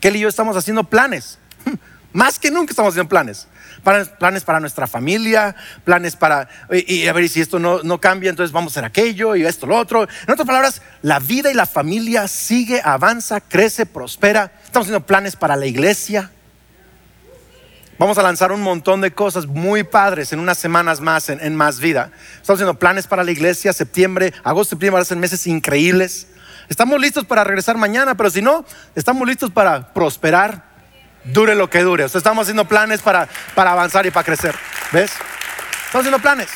Kelly 0.00 0.18
y 0.18 0.22
yo 0.22 0.28
estamos 0.28 0.56
haciendo 0.56 0.84
planes 0.84 1.38
más 2.12 2.38
que 2.38 2.50
nunca 2.50 2.72
estamos 2.72 2.90
haciendo 2.90 3.08
planes. 3.08 3.48
Planes 4.18 4.44
para 4.44 4.60
nuestra 4.60 4.86
familia, 4.86 5.56
planes 5.84 6.14
para, 6.14 6.48
y, 6.70 7.08
a 7.08 7.12
ver, 7.12 7.28
si 7.28 7.40
esto 7.40 7.58
no, 7.58 7.82
no, 7.82 8.00
cambia, 8.00 8.30
entonces 8.30 8.52
vamos 8.52 8.72
a 8.72 8.74
hacer 8.74 8.84
aquello 8.84 9.34
y 9.34 9.44
esto, 9.44 9.66
lo 9.66 9.76
otro. 9.76 10.02
En 10.02 10.30
otras 10.30 10.46
palabras, 10.46 10.82
la 11.02 11.18
vida 11.18 11.50
y 11.50 11.54
la 11.54 11.66
familia 11.66 12.28
sigue, 12.28 12.80
avanza, 12.84 13.40
crece, 13.40 13.86
prospera. 13.86 14.52
Estamos 14.64 14.86
haciendo 14.86 15.04
planes 15.04 15.34
para 15.34 15.56
la 15.56 15.66
iglesia. 15.66 16.30
Vamos 18.02 18.18
a 18.18 18.22
lanzar 18.22 18.50
un 18.50 18.62
montón 18.62 19.00
de 19.00 19.12
cosas 19.12 19.46
muy 19.46 19.84
padres 19.84 20.32
en 20.32 20.40
unas 20.40 20.58
semanas 20.58 21.00
más 21.00 21.28
en, 21.28 21.54
Más 21.54 21.78
Vida. 21.78 22.10
Estamos 22.40 22.58
haciendo 22.58 22.78
planes 22.78 23.06
para 23.06 23.22
la 23.22 23.30
iglesia, 23.30 23.72
septiembre, 23.72 24.34
agosto, 24.42 24.70
septiembre 24.70 24.94
van 24.94 25.02
a 25.02 25.04
ser 25.04 25.18
meses 25.18 25.46
increíbles. 25.46 26.26
Estamos 26.68 27.00
listos 27.00 27.24
para 27.26 27.44
regresar 27.44 27.76
mañana, 27.76 28.16
pero 28.16 28.28
si 28.30 28.42
no, 28.42 28.64
estamos 28.96 29.28
listos 29.28 29.50
para 29.50 29.92
prosperar, 29.92 30.71
dure 31.24 31.54
lo 31.54 31.70
que 31.70 31.82
dure. 31.82 32.04
estamos 32.04 32.42
haciendo 32.42 32.66
planes 32.66 33.00
para, 33.02 33.28
para 33.54 33.72
avanzar 33.72 34.06
y 34.06 34.10
para 34.10 34.24
crecer. 34.24 34.54
¿Ves? 34.92 35.12
Estamos 35.86 36.06
haciendo 36.06 36.18
planes. 36.18 36.48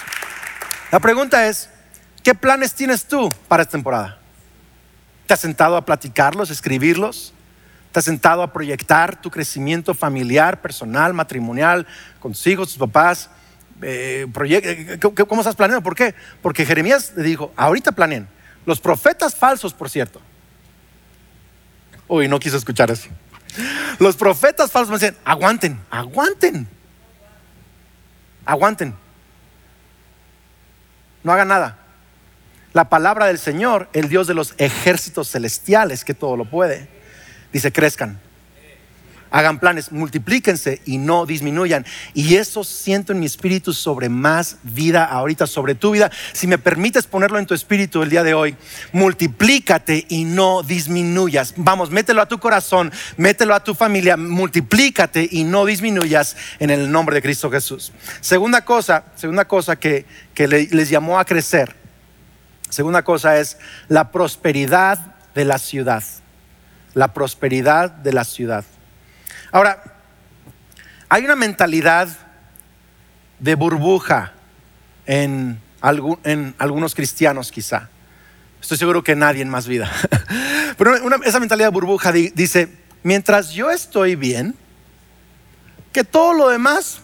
La 0.91 1.01
pregunta 1.01 1.47
es, 1.47 1.69
¿qué 2.23 2.35
planes 2.35 2.75
tienes 2.75 3.07
tú 3.07 3.33
para 3.49 3.63
esta 3.63 3.73
temporada? 3.73 4.19
¿Te 5.27 5.35
has 5.35 5.41
sentado 5.41 5.77
a 5.77 5.85
platicarlos, 5.85 6.51
escribirlos? 6.51 7.33
¿Te 7.93 7.99
has 7.99 8.05
sentado 8.05 8.43
a 8.43 8.53
proyectar 8.53 9.21
tu 9.21 9.31
crecimiento 9.31 9.95
familiar, 9.95 10.61
personal, 10.61 11.15
matrimonial, 11.15 11.87
con 12.21 12.33
tus 12.33 12.47
hijos, 12.47 12.69
tus 12.69 12.79
papás? 12.79 13.31
Eh, 13.83 14.27
eh, 14.45 14.99
¿Cómo 15.01 15.41
estás 15.41 15.57
planeando? 15.57 15.83
¿Por 15.83 15.95
qué? 15.95 16.15
Porque 16.43 16.65
Jeremías 16.65 17.13
le 17.17 17.23
dijo, 17.23 17.53
ahorita 17.57 17.93
planeen. 17.93 18.29
Los 18.65 18.81
profetas 18.81 19.35
falsos, 19.35 19.73
por 19.73 19.91
cierto. 19.91 20.21
Uy, 22.09 22.29
no 22.29 22.39
quiso 22.39 22.57
escuchar 22.57 22.91
eso. 22.91 23.09
Los 23.99 24.17
profetas 24.17 24.71
falsos 24.71 24.91
me 24.91 24.99
dicen, 24.99 25.17
aguanten, 25.25 25.81
aguanten. 25.91 26.69
Aguanten. 28.45 28.95
No 31.23 31.33
hagan 31.33 31.49
nada. 31.49 31.79
La 32.73 32.89
palabra 32.89 33.27
del 33.27 33.39
Señor, 33.39 33.89
el 33.93 34.09
Dios 34.09 34.27
de 34.27 34.35
los 34.35 34.55
ejércitos 34.59 35.31
celestiales, 35.31 36.05
que 36.05 36.15
todo 36.15 36.37
lo 36.37 36.45
puede, 36.45 36.89
dice, 37.53 37.73
crezcan 37.73 38.21
hagan 39.31 39.59
planes, 39.59 39.93
multiplíquense 39.93 40.81
y 40.85 40.99
no 40.99 41.27
disminuyan. 41.27 41.85
Y 42.15 42.37
eso 42.37 42.65
siento 42.65 43.13
en 43.13 43.21
mi 43.21 43.27
espíritu 43.27 43.73
sobre 43.73 44.09
más 44.09 44.57
vida 44.63 45.05
ahorita, 45.05 45.47
sobre 45.47 45.75
tu 45.75 45.93
vida. 45.93 46.11
Si 46.33 46.47
me 46.47 46.59
permites 46.59 47.07
ponerlo 47.07 47.39
en 47.39 47.47
tu 47.47 47.55
espíritu 47.55 48.03
el 48.03 48.11
día 48.11 48.23
de 48.23 48.35
hoy, 48.35 48.57
multiplícate 48.93 50.07
y 50.09 50.25
no 50.25 50.63
disminuyas. 50.63 51.55
Vamos, 51.57 51.91
mételo 51.91 52.23
a 52.23 52.29
tu 52.29 52.39
corazón, 52.39 52.93
mételo 53.17 53.55
a 53.55 53.63
tu 53.63 53.75
familia, 53.75 54.17
multiplícate 54.17 55.29
y 55.31 55.45
no 55.45 55.65
disminuyas 55.67 56.37
en 56.59 56.71
el 56.71 56.91
nombre 56.91 57.17
de 57.17 57.23
Cristo 57.23 57.51
Jesús. 57.51 57.93
Segunda 58.21 58.65
cosa, 58.65 59.05
segunda 59.17 59.47
cosa 59.47 59.77
que, 59.77 60.07
que 60.35 60.49
les 60.49 60.91
llamó 60.91 61.19
a 61.19 61.25
crecer. 61.25 61.75
Segunda 62.69 63.03
cosa 63.03 63.39
es 63.39 63.59
la 63.89 64.11
prosperidad 64.11 64.99
de 65.35 65.45
la 65.45 65.59
ciudad. 65.59 66.03
La 66.95 67.13
prosperidad 67.13 67.91
de 67.91 68.13
la 68.13 68.25
ciudad. 68.25 68.65
Ahora, 69.53 69.83
hay 71.09 71.25
una 71.25 71.37
mentalidad 71.37 72.09
de 73.39 73.55
burbuja 73.55 74.33
en, 75.07 75.61
algunos 75.81 76.95
cristianos 76.95 77.53
quizá. 77.53 77.89
Estoy 78.61 78.79
seguro 78.79 79.05
que 79.05 79.15
nadie 79.15 79.43
en 79.43 79.49
más 79.49 79.69
vida. 79.69 79.91
Pero 80.79 80.97
esa 81.23 81.39
mentalidad 81.39 81.69
de 81.69 81.73
burbuja 81.73 82.11
dice, 82.11 82.69
mientras 83.03 83.51
yo 83.51 83.71
estoy 83.71 84.17
bien, 84.17 84.57
que 85.93 86.03
todo 86.03 86.35
lo 86.35 86.49
demás 86.49 87.01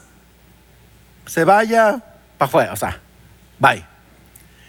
se 1.27 1.45
vaya 1.45 2.03
para 2.37 2.49
afuera, 2.49 2.73
o 2.73 2.77
sea, 2.77 3.01
bye. 3.59 3.87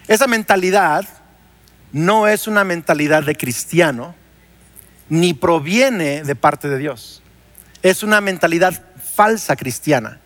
Esa 0.06 0.26
mentalidad 0.26 1.04
no 1.92 2.28
es 2.28 2.46
una 2.46 2.62
mentalidad 2.62 3.24
de 3.24 3.34
cristiano, 3.34 4.14
ni 5.08 5.34
proviene 5.34 6.22
de 6.22 6.36
parte 6.36 6.68
de 6.68 6.78
Dios 6.78 7.23
es 7.84 8.02
una 8.02 8.22
mentalidad 8.22 8.82
falsa 9.14 9.54
cristiana. 9.56 10.18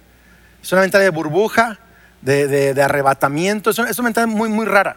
Es 0.62 0.70
una 0.70 0.82
mentalidad 0.82 1.10
de 1.10 1.16
burbuja, 1.16 1.80
de, 2.22 2.80
arrebatamiento. 2.80 3.70
Es 3.70 3.78
una, 3.78 3.90
mentalidad 4.04 4.34
muy, 4.34 4.48
muy 4.48 4.64
rara. 4.64 4.96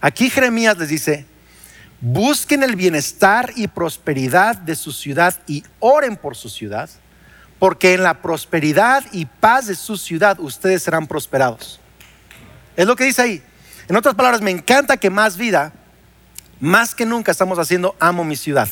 Aquí 0.00 0.30
Jeremías 0.30 0.78
les 0.78 0.88
dice, 0.88 1.26
busquen 2.00 2.62
el 2.62 2.76
bienestar 2.76 3.52
y 3.56 3.68
prosperidad 3.68 4.56
de 4.56 4.74
su 4.74 4.90
ciudad 4.90 5.38
y 5.46 5.64
oren 5.80 6.16
por 6.16 6.34
su 6.34 6.48
ciudad, 6.48 6.88
porque 7.58 7.92
en 7.92 8.02
la 8.02 8.22
prosperidad 8.22 9.04
y 9.12 9.26
paz 9.26 9.66
de 9.66 9.74
su 9.74 9.98
ciudad 9.98 10.40
ustedes 10.40 10.82
serán 10.82 11.06
prosperados. 11.06 11.78
Es 12.74 12.86
lo 12.86 12.96
que 12.96 13.04
dice 13.04 13.20
ahí. 13.20 13.42
En 13.86 13.96
otras 13.96 14.14
palabras, 14.14 14.40
me 14.40 14.50
encanta 14.50 14.96
que 14.96 15.10
más 15.10 15.36
vida, 15.36 15.74
más 16.58 16.94
que 16.94 17.04
nunca 17.04 17.32
estamos 17.32 17.58
haciendo 17.58 17.94
amo 18.00 18.24
mi 18.24 18.36
ciudad. 18.36 18.68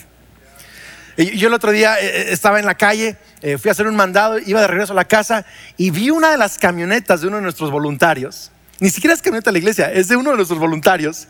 Yo 1.17 1.49
el 1.49 1.55
otro 1.55 1.73
día 1.73 1.99
eh, 1.99 2.07
eh, 2.07 2.27
estaba 2.31 2.59
en 2.61 2.67
la 2.67 2.75
calle, 2.75 3.17
eh, 3.41 3.57
fui 3.57 3.71
a 3.71 3.73
hacer 3.73 3.87
un 3.87 3.97
mandado, 3.97 4.39
iba 4.39 4.61
de 4.61 4.67
regreso 4.67 4.93
a 4.93 4.97
la 4.97 5.07
casa 5.07 5.47
y 5.79 5.91
vi 5.91 6.11
una 6.11 6.31
de 6.31 6.37
las 6.37 6.59
camionetas 6.59 7.23
de 7.23 7.29
uno 7.29 7.37
de 7.37 7.43
nuestros 7.43 7.71
voluntarios. 7.71 8.53
Ni 8.81 8.91
siquiera 8.91 9.15
es 9.15 9.23
camioneta 9.23 9.49
de 9.51 9.53
la 9.53 9.59
iglesia, 9.59 9.91
es 9.91 10.09
de 10.09 10.17
uno 10.17 10.31
de 10.31 10.37
nuestros 10.37 10.59
voluntarios. 10.59 11.29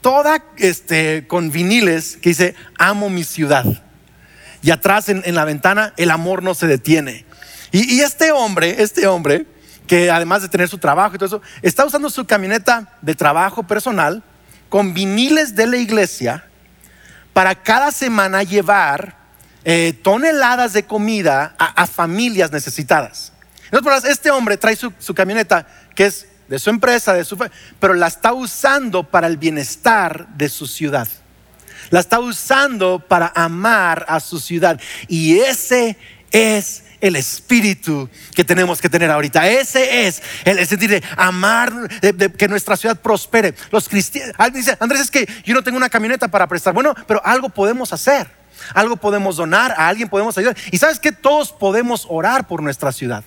Toda 0.00 0.42
este, 0.56 1.26
con 1.26 1.50
viniles 1.50 2.16
que 2.22 2.30
dice, 2.30 2.54
amo 2.78 3.10
mi 3.10 3.22
ciudad. 3.22 3.66
Y 4.62 4.70
atrás 4.70 5.10
en, 5.10 5.22
la 5.34 5.44
ventana, 5.44 5.92
el 5.98 6.10
amor 6.10 6.42
no 6.42 6.54
se 6.54 6.66
detiene. 6.66 7.26
Y, 7.70 7.96
y 7.96 8.00
este 8.00 8.32
hombre, 8.32 8.82
este 8.82 9.06
hombre, 9.06 9.44
que 9.86 10.10
además 10.10 10.40
de 10.40 10.48
tener 10.48 10.68
su 10.68 10.78
trabajo 10.78 11.14
y 11.14 11.18
todo 11.18 11.26
eso, 11.26 11.42
está 11.60 11.84
usando 11.84 12.08
su 12.08 12.24
camioneta 12.26 12.96
de 13.02 13.14
trabajo 13.14 13.62
personal 13.64 14.22
con 14.70 14.94
viniles 14.94 15.54
de 15.54 15.66
la 15.66 15.76
iglesia 15.76 16.44
para 17.38 17.54
cada 17.54 17.92
semana 17.92 18.42
llevar 18.42 19.17
eh, 19.64 19.92
toneladas 20.02 20.72
de 20.72 20.84
comida 20.84 21.54
a, 21.58 21.86
familias 21.86 22.52
necesitadas. 22.52 23.32
este 24.08 24.30
hombre 24.30 24.56
trae 24.56 24.76
su, 24.76 25.14
camioneta 25.14 25.66
que 25.94 26.06
es 26.06 26.26
de 26.48 26.58
su 26.58 26.70
empresa, 26.70 27.12
de 27.12 27.24
su, 27.24 27.36
pero 27.78 27.94
la 27.94 28.06
está 28.06 28.32
usando 28.32 29.04
para 29.04 29.26
el 29.26 29.36
bienestar 29.36 30.28
de 30.28 30.48
su 30.48 30.66
ciudad. 30.66 31.08
La 31.90 32.00
está 32.00 32.20
usando 32.20 32.98
para 32.98 33.32
amar 33.34 34.04
a 34.08 34.20
su 34.20 34.38
ciudad. 34.38 34.80
Y 35.08 35.38
ese 35.40 35.96
es 36.30 36.84
el 37.00 37.16
espíritu 37.16 38.08
que 38.34 38.44
tenemos 38.44 38.80
que 38.80 38.88
tener 38.88 39.10
ahorita. 39.10 39.48
Ese 39.48 40.06
es 40.06 40.22
el, 40.44 40.64
sentir 40.66 40.90
de 40.90 41.02
amar, 41.16 41.72
de, 42.00 42.32
que 42.32 42.48
nuestra 42.48 42.76
ciudad 42.76 42.98
prospere. 43.00 43.54
Los 43.70 43.88
cristianos, 43.88 44.34
alguien 44.38 44.64
dice, 44.64 44.76
Andrés, 44.80 45.02
es 45.02 45.10
que 45.10 45.28
yo 45.44 45.54
no 45.54 45.62
tengo 45.62 45.76
una 45.76 45.88
camioneta 45.90 46.28
para 46.28 46.46
prestar. 46.46 46.74
Bueno, 46.74 46.94
pero 47.06 47.24
algo 47.24 47.48
podemos 47.48 47.92
hacer 47.92 48.37
algo 48.74 48.96
podemos 48.96 49.36
donar, 49.36 49.72
a 49.72 49.88
alguien 49.88 50.08
podemos 50.08 50.36
ayudar. 50.38 50.56
Y 50.70 50.78
sabes 50.78 50.98
que 50.98 51.12
todos 51.12 51.52
podemos 51.52 52.06
orar 52.08 52.46
por 52.46 52.62
nuestra 52.62 52.92
ciudad. 52.92 53.24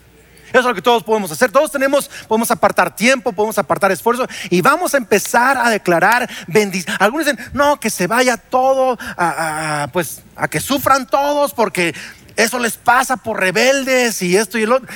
Eso 0.52 0.60
es 0.60 0.66
lo 0.66 0.76
que 0.76 0.82
todos 0.82 1.04
podemos 1.04 1.32
hacer. 1.32 1.52
Todos 1.52 1.72
tenemos, 1.72 2.10
podemos 2.28 2.52
apartar 2.52 2.94
tiempo, 2.96 3.32
podemos 3.32 3.58
apartar 3.58 3.92
esfuerzo 3.92 4.28
y 4.50 4.62
vamos 4.62 4.94
a 4.94 4.98
empezar 4.98 5.58
a 5.58 5.70
declarar 5.70 6.30
bendición. 6.48 6.96
Algunos 7.00 7.26
dicen, 7.26 7.52
no, 7.54 7.80
que 7.80 7.90
se 7.90 8.08
vaya 8.08 8.36
todo, 8.38 8.98
a, 9.18 9.88
pues 9.94 10.24
a 10.36 10.48
que 10.48 10.60
sufran 10.60 11.08
todos 11.08 11.54
porque 11.54 11.96
eso 12.36 12.60
les 12.60 12.76
pasa 12.78 13.18
por 13.18 13.40
rebeldes 13.40 14.22
y 14.22 14.36
esto 14.36 14.58
y 14.58 14.64
el 14.64 14.74
otro. 14.74 14.90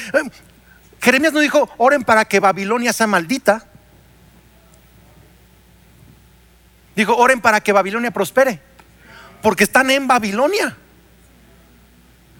Jeremías 1.01 1.33
no 1.33 1.39
dijo, 1.39 1.69
oren 1.77 2.03
para 2.03 2.25
que 2.25 2.39
Babilonia 2.39 2.91
sea 2.91 3.07
maldita. 3.07 3.65
Dijo, 6.95 7.15
oren 7.15 7.41
para 7.41 7.61
que 7.61 7.71
Babilonia 7.71 8.11
prospere 8.11 8.61
porque 9.45 9.63
están 9.63 9.91
en 9.91 10.07
Babilonia. 10.07 10.75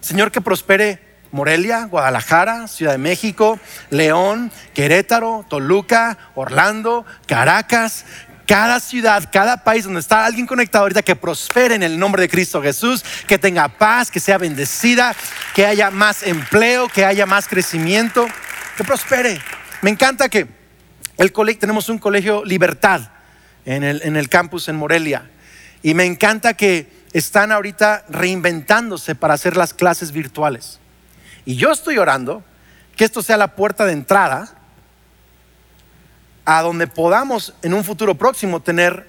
Señor, 0.00 0.32
que 0.32 0.40
prospere 0.40 1.00
Morelia, 1.30 1.84
Guadalajara, 1.84 2.66
Ciudad 2.66 2.90
de 2.90 2.98
México, 2.98 3.60
León, 3.90 4.50
Querétaro, 4.74 5.46
Toluca, 5.48 6.18
Orlando, 6.34 7.06
Caracas, 7.28 8.06
cada 8.44 8.80
ciudad, 8.80 9.28
cada 9.30 9.62
país 9.62 9.84
donde 9.84 10.00
está 10.00 10.26
alguien 10.26 10.48
conectado 10.48 10.82
ahorita, 10.82 11.02
que 11.02 11.14
prospere 11.14 11.76
en 11.76 11.84
el 11.84 11.96
nombre 11.96 12.22
de 12.22 12.28
Cristo 12.28 12.60
Jesús, 12.60 13.04
que 13.28 13.38
tenga 13.38 13.68
paz, 13.68 14.10
que 14.10 14.18
sea 14.18 14.36
bendecida, 14.38 15.14
que 15.54 15.64
haya 15.64 15.92
más 15.92 16.24
empleo, 16.24 16.88
que 16.88 17.04
haya 17.04 17.24
más 17.24 17.46
crecimiento, 17.46 18.26
que 18.76 18.82
prospere. 18.82 19.40
Me 19.80 19.90
encanta 19.90 20.28
que 20.28 20.48
el 21.18 21.32
tenemos 21.56 21.88
un 21.88 21.98
colegio 21.98 22.44
Libertad 22.44 23.02
en 23.64 23.84
el, 23.84 24.02
en 24.02 24.16
el 24.16 24.28
campus 24.28 24.68
en 24.68 24.74
Morelia. 24.74 25.30
Y 25.86 25.94
me 25.94 26.04
encanta 26.04 26.54
que 26.54 26.90
están 27.12 27.52
ahorita 27.52 28.06
reinventándose 28.08 29.14
para 29.14 29.34
hacer 29.34 29.56
las 29.56 29.72
clases 29.72 30.10
virtuales. 30.10 30.80
Y 31.44 31.54
yo 31.54 31.70
estoy 31.70 31.98
orando 31.98 32.42
que 32.96 33.04
esto 33.04 33.22
sea 33.22 33.36
la 33.36 33.54
puerta 33.54 33.86
de 33.86 33.92
entrada 33.92 34.52
a 36.44 36.60
donde 36.62 36.88
podamos 36.88 37.54
en 37.62 37.72
un 37.72 37.84
futuro 37.84 38.16
próximo 38.16 38.58
tener 38.58 39.08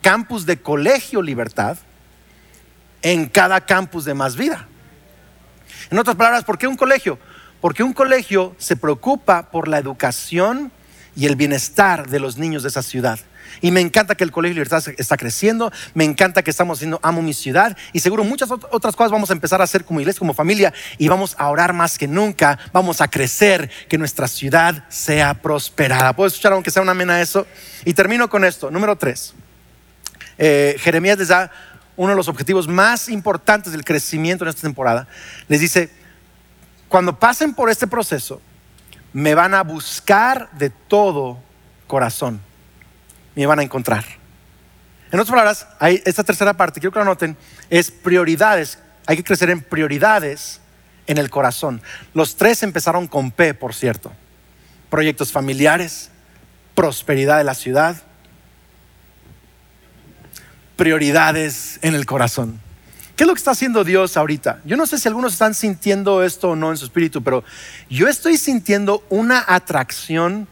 campus 0.00 0.46
de 0.46 0.62
colegio 0.62 1.20
libertad 1.20 1.76
en 3.02 3.28
cada 3.28 3.66
campus 3.66 4.06
de 4.06 4.14
más 4.14 4.34
vida. 4.34 4.66
En 5.90 5.98
otras 5.98 6.16
palabras, 6.16 6.42
¿por 6.44 6.56
qué 6.56 6.66
un 6.66 6.78
colegio? 6.78 7.18
Porque 7.60 7.82
un 7.82 7.92
colegio 7.92 8.56
se 8.56 8.76
preocupa 8.76 9.50
por 9.50 9.68
la 9.68 9.76
educación 9.76 10.72
y 11.14 11.26
el 11.26 11.36
bienestar 11.36 12.08
de 12.08 12.18
los 12.18 12.38
niños 12.38 12.62
de 12.62 12.70
esa 12.70 12.82
ciudad. 12.82 13.18
Y 13.60 13.70
me 13.70 13.80
encanta 13.80 14.14
que 14.14 14.24
el 14.24 14.32
Colegio 14.32 14.54
Libertad 14.54 14.82
está 14.96 15.16
creciendo, 15.16 15.72
me 15.94 16.04
encanta 16.04 16.42
que 16.42 16.50
estamos 16.50 16.78
haciendo 16.78 17.00
Amo 17.02 17.22
mi 17.22 17.34
ciudad 17.34 17.76
y 17.92 18.00
seguro 18.00 18.24
muchas 18.24 18.50
otras 18.50 18.96
cosas 18.96 19.12
vamos 19.12 19.30
a 19.30 19.32
empezar 19.32 19.60
a 19.60 19.64
hacer 19.64 19.84
como 19.84 20.00
iglesia, 20.00 20.18
como 20.18 20.34
familia 20.34 20.72
y 20.98 21.08
vamos 21.08 21.34
a 21.38 21.48
orar 21.48 21.72
más 21.72 21.98
que 21.98 22.08
nunca, 22.08 22.58
vamos 22.72 23.00
a 23.00 23.08
crecer, 23.08 23.70
que 23.88 23.98
nuestra 23.98 24.28
ciudad 24.28 24.84
sea 24.88 25.34
prosperada. 25.34 26.12
¿Puedo 26.14 26.28
escuchar 26.28 26.52
aunque 26.52 26.70
sea 26.70 26.82
una 26.82 26.92
amén 26.92 27.10
a 27.10 27.20
eso? 27.20 27.46
Y 27.84 27.94
termino 27.94 28.28
con 28.28 28.44
esto, 28.44 28.70
número 28.70 28.96
tres. 28.96 29.34
Eh, 30.38 30.76
Jeremías 30.78 31.18
les 31.18 31.28
da 31.28 31.50
uno 31.96 32.10
de 32.10 32.16
los 32.16 32.28
objetivos 32.28 32.68
más 32.68 33.08
importantes 33.08 33.72
del 33.72 33.84
crecimiento 33.84 34.44
en 34.44 34.50
esta 34.50 34.62
temporada. 34.62 35.08
Les 35.48 35.60
dice, 35.60 35.90
cuando 36.88 37.18
pasen 37.18 37.54
por 37.54 37.70
este 37.70 37.86
proceso, 37.86 38.40
me 39.12 39.34
van 39.34 39.54
a 39.54 39.62
buscar 39.62 40.50
de 40.52 40.70
todo 40.70 41.38
corazón 41.86 42.40
me 43.40 43.46
van 43.46 43.58
a 43.58 43.62
encontrar. 43.62 44.04
En 45.10 45.18
otras 45.18 45.30
palabras, 45.30 45.66
hay 45.78 46.02
esta 46.04 46.24
tercera 46.24 46.54
parte, 46.54 46.80
quiero 46.80 46.92
que 46.92 46.98
lo 46.98 47.04
noten, 47.04 47.36
es 47.70 47.90
prioridades 47.90 48.78
hay 49.08 49.16
que 49.16 49.24
crecer 49.24 49.48
en 49.48 49.62
prioridades 49.62 50.60
en 51.06 51.16
el 51.16 51.30
corazón. 51.30 51.80
Los 52.12 52.36
tres 52.36 52.62
empezaron 52.62 53.08
con 53.08 53.30
P, 53.30 53.54
por 53.54 53.72
cierto. 53.72 54.12
Proyectos 54.90 55.32
familiares, 55.32 56.10
prosperidad 56.74 57.38
de 57.38 57.44
la 57.44 57.54
ciudad, 57.54 58.02
prioridades 60.76 61.78
en 61.80 61.94
el 61.94 62.04
corazón. 62.04 62.60
¿Qué 63.16 63.24
es 63.24 63.26
lo 63.26 63.32
que 63.32 63.38
está 63.38 63.52
haciendo 63.52 63.82
Dios 63.82 64.18
ahorita? 64.18 64.60
Yo 64.66 64.76
no 64.76 64.86
sé 64.86 64.98
si 64.98 65.08
algunos 65.08 65.32
están 65.32 65.54
sintiendo 65.54 66.22
esto 66.22 66.50
o 66.50 66.56
no 66.56 66.70
en 66.70 66.76
su 66.76 66.84
espíritu, 66.84 67.22
pero 67.24 67.44
yo 67.88 68.08
estoy 68.08 68.36
sintiendo 68.36 69.06
una 69.08 69.42
atracción 69.48 70.46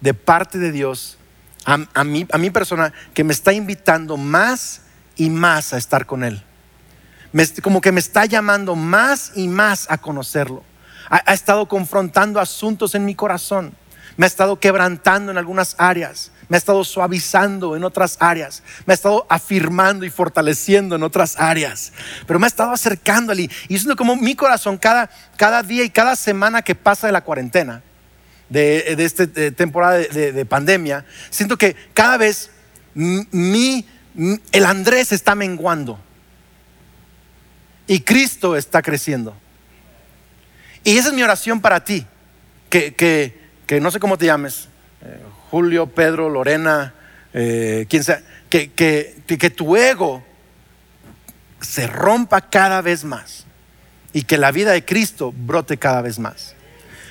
de 0.00 0.14
parte 0.14 0.56
de 0.56 0.72
Dios 0.72 1.17
a, 1.64 1.78
a, 1.94 2.04
mí, 2.04 2.26
a 2.30 2.38
mi 2.38 2.50
persona 2.50 2.92
que 3.14 3.24
me 3.24 3.32
está 3.32 3.52
invitando 3.52 4.16
más 4.16 4.82
y 5.16 5.30
más 5.30 5.72
a 5.72 5.78
estar 5.78 6.06
con 6.06 6.24
Él. 6.24 6.42
como 7.62 7.80
que 7.80 7.92
me 7.92 8.00
está 8.00 8.24
llamando 8.26 8.74
más 8.76 9.32
y 9.34 9.48
más 9.48 9.90
a 9.90 9.98
conocerlo. 9.98 10.62
ha 11.10 11.32
estado 11.32 11.68
confrontando 11.68 12.40
asuntos 12.40 12.94
en 12.94 13.04
mi 13.04 13.14
corazón 13.14 13.74
me 14.18 14.26
ha 14.26 14.28
estado 14.28 14.58
quebrantando 14.58 15.30
en 15.30 15.38
algunas 15.38 15.76
áreas, 15.78 16.32
me 16.48 16.56
ha 16.56 16.58
estado 16.58 16.82
suavizando 16.82 17.76
en 17.76 17.84
otras 17.84 18.16
áreas, 18.20 18.64
me 18.84 18.92
ha 18.92 18.96
estado 18.96 19.24
afirmando 19.30 20.04
y 20.04 20.10
fortaleciendo 20.10 20.96
en 20.96 21.04
otras 21.04 21.38
áreas, 21.38 21.92
pero 22.26 22.40
me 22.40 22.46
ha 22.46 22.48
estado 22.48 22.72
acercando 22.72 23.32
y, 23.34 23.48
y 23.68 23.76
es 23.76 23.86
como 23.96 24.16
mi 24.16 24.34
corazón 24.34 24.76
cada, 24.76 25.08
cada 25.36 25.62
día 25.62 25.84
y 25.84 25.90
cada 25.90 26.16
semana 26.16 26.62
que 26.62 26.74
pasa 26.74 27.06
de 27.06 27.12
la 27.12 27.22
cuarentena, 27.22 27.80
de, 28.48 28.96
esta 28.98 29.26
temporada 29.26 29.98
de, 29.98 30.44
pandemia, 30.46 31.04
siento 31.30 31.56
que 31.56 31.76
cada 31.94 32.16
vez 32.16 32.50
mi, 32.94 33.86
el 34.52 34.64
Andrés 34.64 35.12
está 35.12 35.34
menguando 35.34 35.98
y 37.86 38.00
Cristo 38.00 38.56
está 38.56 38.82
creciendo. 38.82 39.36
Y 40.84 40.96
esa 40.96 41.08
es 41.08 41.14
mi 41.14 41.22
oración 41.22 41.60
para 41.60 41.84
ti, 41.84 42.06
que, 42.70 42.94
que 42.94 43.48
que 43.68 43.82
no 43.82 43.90
sé 43.90 44.00
cómo 44.00 44.16
te 44.16 44.24
llames, 44.24 44.66
eh, 45.02 45.20
Julio, 45.50 45.88
Pedro, 45.88 46.30
Lorena, 46.30 46.94
eh, 47.34 47.84
quien 47.90 48.02
sea, 48.02 48.22
que, 48.48 48.70
que, 48.72 49.50
tu 49.50 49.76
ego 49.76 50.24
se 51.60 51.86
rompa 51.86 52.40
cada 52.40 52.80
vez 52.80 53.04
más 53.04 53.44
y 54.14 54.22
que 54.22 54.38
la 54.38 54.52
vida 54.52 54.72
de 54.72 54.86
Cristo 54.86 55.34
brote 55.36 55.76
cada 55.76 56.00
vez 56.00 56.18
más. 56.18 56.54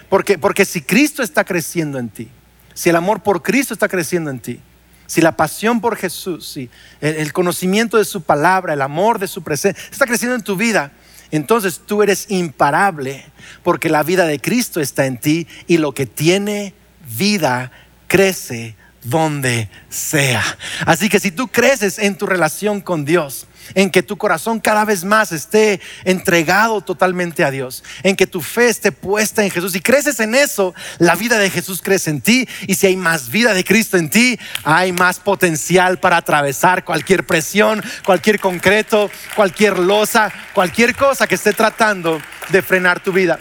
Porque, 0.10 0.38
porque 0.38 0.66
si 0.66 0.82
Cristo 0.82 1.24
está 1.24 1.44
creciendo 1.44 2.00
en 2.00 2.10
ti, 2.10 2.30
si 2.74 2.90
el 2.90 2.96
amor 2.96 3.22
por 3.24 3.42
Cristo 3.42 3.74
está 3.74 3.88
creciendo 3.88 4.30
en 4.30 4.40
ti, 4.40 4.60
si 5.08 5.22
la 5.22 5.36
pasión 5.36 5.82
por 5.82 5.96
Jesús, 5.96 6.48
si 6.48 6.70
el, 7.02 7.34
conocimiento 7.34 7.98
de 7.98 8.06
su 8.06 8.22
palabra, 8.22 8.74
el 8.74 8.82
amor 8.82 9.20
de 9.20 9.28
su 9.28 9.42
presencia 9.42 9.82
está 9.90 10.06
creciendo 10.06 10.36
en 10.36 10.44
tu 10.44 10.56
vida, 10.58 10.92
entonces 11.32 11.82
tú 11.86 12.04
eres 12.04 12.26
imparable 12.30 13.26
porque 13.64 13.90
la 13.90 14.04
vida 14.04 14.26
de 14.26 14.40
Cristo 14.40 14.80
está 14.82 15.06
en 15.06 15.18
ti 15.18 15.48
y 15.66 15.78
lo 15.78 15.94
que 15.94 16.06
tiene 16.06 16.74
vida 17.18 17.72
crece 18.08 18.76
donde 19.04 19.70
sea. 19.90 20.44
Así 20.86 21.10
que 21.10 21.20
si 21.20 21.32
tú 21.32 21.48
creces 21.48 22.00
en 22.00 22.18
tu 22.18 22.26
relación 22.26 22.82
con 22.82 23.06
Dios, 23.06 23.48
en 23.76 23.90
que 23.90 24.04
tu 24.04 24.18
corazón 24.18 24.60
cada 24.60 24.86
vez 24.86 25.04
más 25.04 25.32
esté 25.32 25.80
entregado 26.04 26.82
totalmente 26.82 27.44
a 27.44 27.52
Dios, 27.52 27.84
en 28.04 28.16
que 28.16 28.28
tu 28.28 28.42
fe 28.42 28.70
esté 28.70 28.92
puesta 28.92 29.44
en 29.44 29.52
Jesús 29.52 29.76
y 29.76 29.82
creces 29.82 30.20
en 30.20 30.36
eso, 30.36 30.74
la 31.00 31.16
vida 31.16 31.38
de 31.38 31.50
Jesús 31.50 31.82
crece 31.82 32.10
en 32.10 32.22
ti 32.22 32.48
y 32.68 32.76
si 32.76 32.88
hay 32.88 32.96
más 32.96 33.30
vida 33.30 33.54
de 33.54 33.64
Cristo 33.64 33.98
en 33.98 34.10
ti, 34.10 34.40
hay 34.64 34.92
más 34.92 35.20
potencial 35.20 36.00
para 36.00 36.18
atravesar 36.18 36.84
cualquier 36.84 37.26
presión, 37.26 37.84
cualquier 38.06 38.40
concreto, 38.40 39.10
cualquier 39.36 39.80
losa, 39.80 40.32
cualquier 40.54 40.96
cosa 40.96 41.28
que 41.28 41.36
esté 41.36 41.54
tratando 41.54 42.22
de 42.50 42.62
frenar 42.62 43.02
tu 43.02 43.12
vida. 43.12 43.38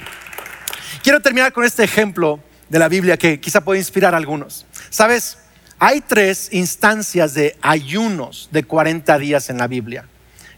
Quiero 1.03 1.21
terminar 1.21 1.53
con 1.53 1.65
este 1.65 1.85
ejemplo 1.85 2.41
de 2.69 2.79
la 2.79 2.89
Biblia 2.89 3.17
que 3.17 3.41
quizá 3.41 3.61
puede 3.61 3.79
inspirar 3.79 4.15
a 4.15 4.17
algunos. 4.17 4.67
¿Sabes? 4.91 5.39
Hay 5.79 6.01
tres 6.01 6.49
instancias 6.53 7.35
de 7.35 7.57
ayunos 7.61 8.49
de 8.51 8.65
40 8.65 9.19
días 9.19 9.51
en 9.51 9.59
la 9.59 9.67
Biblia. 9.67 10.07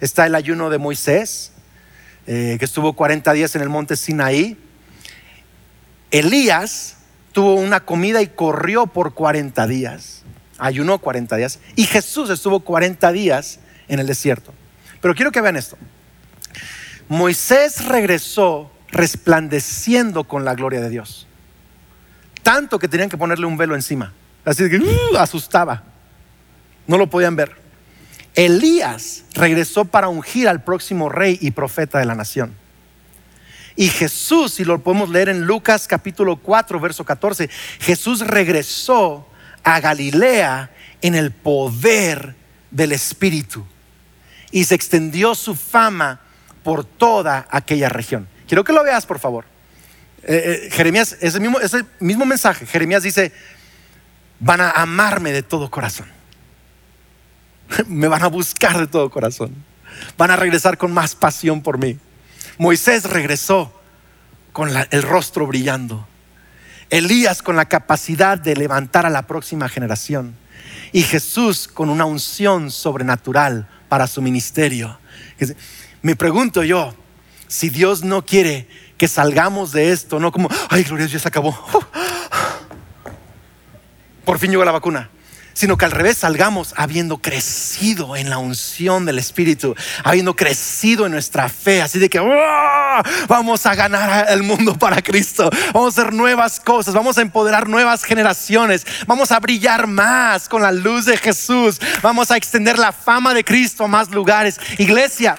Está 0.00 0.26
el 0.26 0.34
ayuno 0.34 0.70
de 0.70 0.78
Moisés, 0.78 1.52
eh, 2.26 2.56
que 2.58 2.64
estuvo 2.64 2.92
40 2.92 3.32
días 3.32 3.54
en 3.56 3.62
el 3.62 3.68
monte 3.68 3.96
Sinaí. 3.96 4.56
Elías 6.10 6.98
tuvo 7.32 7.54
una 7.54 7.80
comida 7.80 8.22
y 8.22 8.28
corrió 8.28 8.86
por 8.86 9.14
40 9.14 9.66
días. 9.66 10.22
Ayunó 10.58 10.98
40 10.98 11.36
días. 11.36 11.58
Y 11.76 11.84
Jesús 11.84 12.30
estuvo 12.30 12.60
40 12.60 13.12
días 13.12 13.60
en 13.88 14.00
el 14.00 14.06
desierto. 14.06 14.52
Pero 15.00 15.14
quiero 15.14 15.30
que 15.30 15.40
vean 15.40 15.56
esto. 15.56 15.76
Moisés 17.08 17.86
regresó 17.86 18.70
resplandeciendo 18.90 20.24
con 20.24 20.44
la 20.44 20.54
gloria 20.54 20.80
de 20.80 20.90
Dios. 20.90 21.26
Tanto 22.42 22.78
que 22.78 22.88
tenían 22.88 23.08
que 23.08 23.16
ponerle 23.16 23.46
un 23.46 23.56
velo 23.56 23.74
encima. 23.74 24.12
Así 24.44 24.68
que 24.68 24.78
uh, 24.78 25.16
asustaba. 25.18 25.82
No 26.86 26.96
lo 26.98 27.08
podían 27.08 27.36
ver. 27.36 27.67
Elías 28.38 29.24
regresó 29.34 29.84
para 29.84 30.08
ungir 30.08 30.48
al 30.48 30.62
próximo 30.62 31.08
rey 31.08 31.38
y 31.40 31.50
profeta 31.50 31.98
de 31.98 32.04
la 32.04 32.14
nación. 32.14 32.54
Y 33.74 33.88
Jesús, 33.88 34.54
si 34.54 34.64
lo 34.64 34.78
podemos 34.78 35.08
leer 35.08 35.28
en 35.28 35.44
Lucas 35.44 35.88
capítulo 35.88 36.36
4, 36.36 36.78
verso 36.78 37.04
14, 37.04 37.50
Jesús 37.80 38.20
regresó 38.20 39.26
a 39.64 39.80
Galilea 39.80 40.70
en 41.02 41.16
el 41.16 41.32
poder 41.32 42.36
del 42.70 42.92
Espíritu 42.92 43.66
y 44.52 44.62
se 44.62 44.76
extendió 44.76 45.34
su 45.34 45.56
fama 45.56 46.20
por 46.62 46.84
toda 46.84 47.48
aquella 47.50 47.88
región. 47.88 48.28
Quiero 48.46 48.62
que 48.62 48.72
lo 48.72 48.84
veas, 48.84 49.04
por 49.04 49.18
favor. 49.18 49.46
Eh, 50.22 50.68
eh, 50.68 50.70
Jeremías, 50.70 51.16
ese 51.20 51.40
mismo, 51.40 51.58
ese 51.58 51.84
mismo 51.98 52.24
mensaje, 52.24 52.66
Jeremías 52.66 53.02
dice, 53.02 53.32
van 54.38 54.60
a 54.60 54.70
amarme 54.70 55.32
de 55.32 55.42
todo 55.42 55.68
corazón. 55.72 56.17
Me 57.86 58.08
van 58.08 58.22
a 58.22 58.28
buscar 58.28 58.78
de 58.78 58.86
todo 58.86 59.10
corazón. 59.10 59.54
Van 60.16 60.30
a 60.30 60.36
regresar 60.36 60.78
con 60.78 60.92
más 60.92 61.14
pasión 61.14 61.62
por 61.62 61.78
mí. 61.78 61.98
Moisés 62.58 63.04
regresó 63.04 63.72
con 64.52 64.70
el 64.90 65.02
rostro 65.02 65.46
brillando. 65.46 66.06
Elías 66.90 67.42
con 67.42 67.56
la 67.56 67.66
capacidad 67.66 68.38
de 68.38 68.56
levantar 68.56 69.06
a 69.06 69.10
la 69.10 69.26
próxima 69.26 69.68
generación. 69.68 70.34
Y 70.92 71.02
Jesús 71.02 71.68
con 71.68 71.90
una 71.90 72.04
unción 72.04 72.70
sobrenatural 72.70 73.68
para 73.88 74.06
su 74.06 74.22
ministerio. 74.22 74.98
Me 76.02 76.16
pregunto 76.16 76.62
yo, 76.64 76.94
si 77.46 77.68
Dios 77.70 78.02
no 78.04 78.24
quiere 78.24 78.68
que 78.96 79.08
salgamos 79.08 79.72
de 79.72 79.92
esto, 79.92 80.18
no 80.18 80.32
como, 80.32 80.48
ay, 80.70 80.84
gloria 80.84 81.06
ya 81.06 81.18
se 81.18 81.28
acabó 81.28 81.56
por 84.24 84.38
fin 84.38 84.50
llegó 84.50 84.64
la 84.64 84.72
vacuna 84.72 85.08
sino 85.58 85.76
que 85.76 85.84
al 85.86 85.90
revés 85.90 86.18
salgamos 86.18 86.72
habiendo 86.76 87.18
crecido 87.18 88.14
en 88.14 88.30
la 88.30 88.38
unción 88.38 89.04
del 89.04 89.18
Espíritu, 89.18 89.74
habiendo 90.04 90.36
crecido 90.36 91.04
en 91.04 91.10
nuestra 91.10 91.48
fe, 91.48 91.82
así 91.82 91.98
de 91.98 92.08
que 92.08 92.20
vamos 93.26 93.66
a 93.66 93.74
ganar 93.74 94.26
el 94.28 94.44
mundo 94.44 94.78
para 94.78 95.02
Cristo, 95.02 95.50
vamos 95.74 95.98
a 95.98 96.02
hacer 96.02 96.12
nuevas 96.12 96.60
cosas, 96.60 96.94
vamos 96.94 97.18
a 97.18 97.22
empoderar 97.22 97.68
nuevas 97.68 98.04
generaciones, 98.04 98.86
vamos 99.08 99.32
a 99.32 99.40
brillar 99.40 99.88
más 99.88 100.48
con 100.48 100.62
la 100.62 100.70
luz 100.70 101.06
de 101.06 101.16
Jesús, 101.16 101.80
vamos 102.02 102.30
a 102.30 102.36
extender 102.36 102.78
la 102.78 102.92
fama 102.92 103.34
de 103.34 103.42
Cristo 103.42 103.82
a 103.82 103.88
más 103.88 104.12
lugares. 104.12 104.60
Iglesia, 104.78 105.36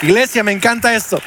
iglesia, 0.00 0.42
me 0.42 0.52
encanta 0.52 0.94
esto. 0.94 1.20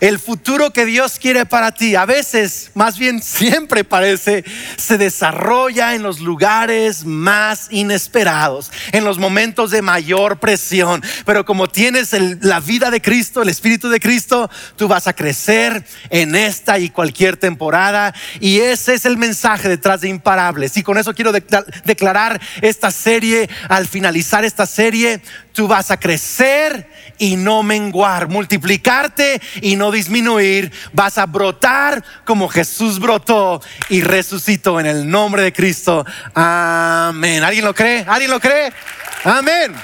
El 0.00 0.18
futuro 0.18 0.72
que 0.72 0.84
Dios 0.84 1.18
quiere 1.20 1.46
para 1.46 1.72
ti, 1.72 1.94
a 1.94 2.04
veces, 2.04 2.70
más 2.74 2.98
bien 2.98 3.22
siempre 3.22 3.84
parece, 3.84 4.44
se 4.76 4.98
desarrolla 4.98 5.94
en 5.94 6.02
los 6.02 6.20
lugares 6.20 7.04
más 7.04 7.68
inesperados, 7.70 8.70
en 8.92 9.04
los 9.04 9.18
momentos 9.18 9.70
de 9.70 9.82
mayor 9.82 10.40
presión. 10.40 11.02
Pero 11.24 11.44
como 11.44 11.68
tienes 11.68 12.12
la 12.42 12.60
vida 12.60 12.90
de 12.90 13.00
Cristo, 13.00 13.42
el 13.42 13.48
Espíritu 13.48 13.88
de 13.88 14.00
Cristo, 14.00 14.50
tú 14.76 14.88
vas 14.88 15.06
a 15.06 15.14
crecer 15.14 15.84
en 16.10 16.34
esta 16.34 16.78
y 16.78 16.90
cualquier 16.90 17.36
temporada. 17.36 18.14
Y 18.40 18.58
ese 18.58 18.94
es 18.94 19.04
el 19.04 19.16
mensaje 19.16 19.68
detrás 19.68 20.00
de 20.00 20.08
Imparables. 20.08 20.76
Y 20.76 20.82
con 20.82 20.98
eso 20.98 21.14
quiero 21.14 21.32
declarar 21.32 22.40
esta 22.60 22.90
serie, 22.90 23.48
al 23.68 23.86
finalizar 23.86 24.44
esta 24.44 24.66
serie, 24.66 25.22
tú 25.52 25.68
vas 25.68 25.90
a 25.90 25.98
crecer 25.98 26.88
y 27.18 27.36
no 27.36 27.62
menguar, 27.62 28.28
multiplicarte 28.28 29.40
y 29.60 29.76
no 29.76 29.90
disminuir, 29.90 30.72
vas 30.92 31.18
a 31.18 31.26
brotar 31.26 32.02
como 32.24 32.48
Jesús 32.48 32.98
brotó 32.98 33.62
y 33.88 34.00
resucitó 34.00 34.80
en 34.80 34.86
el 34.86 35.08
nombre 35.08 35.42
de 35.42 35.52
Cristo. 35.52 36.04
Amén. 36.34 37.42
¿Alguien 37.42 37.64
lo 37.64 37.74
cree? 37.74 38.04
¿Alguien 38.06 38.30
lo 38.30 38.40
cree? 38.40 38.72
Amén. 39.24 39.74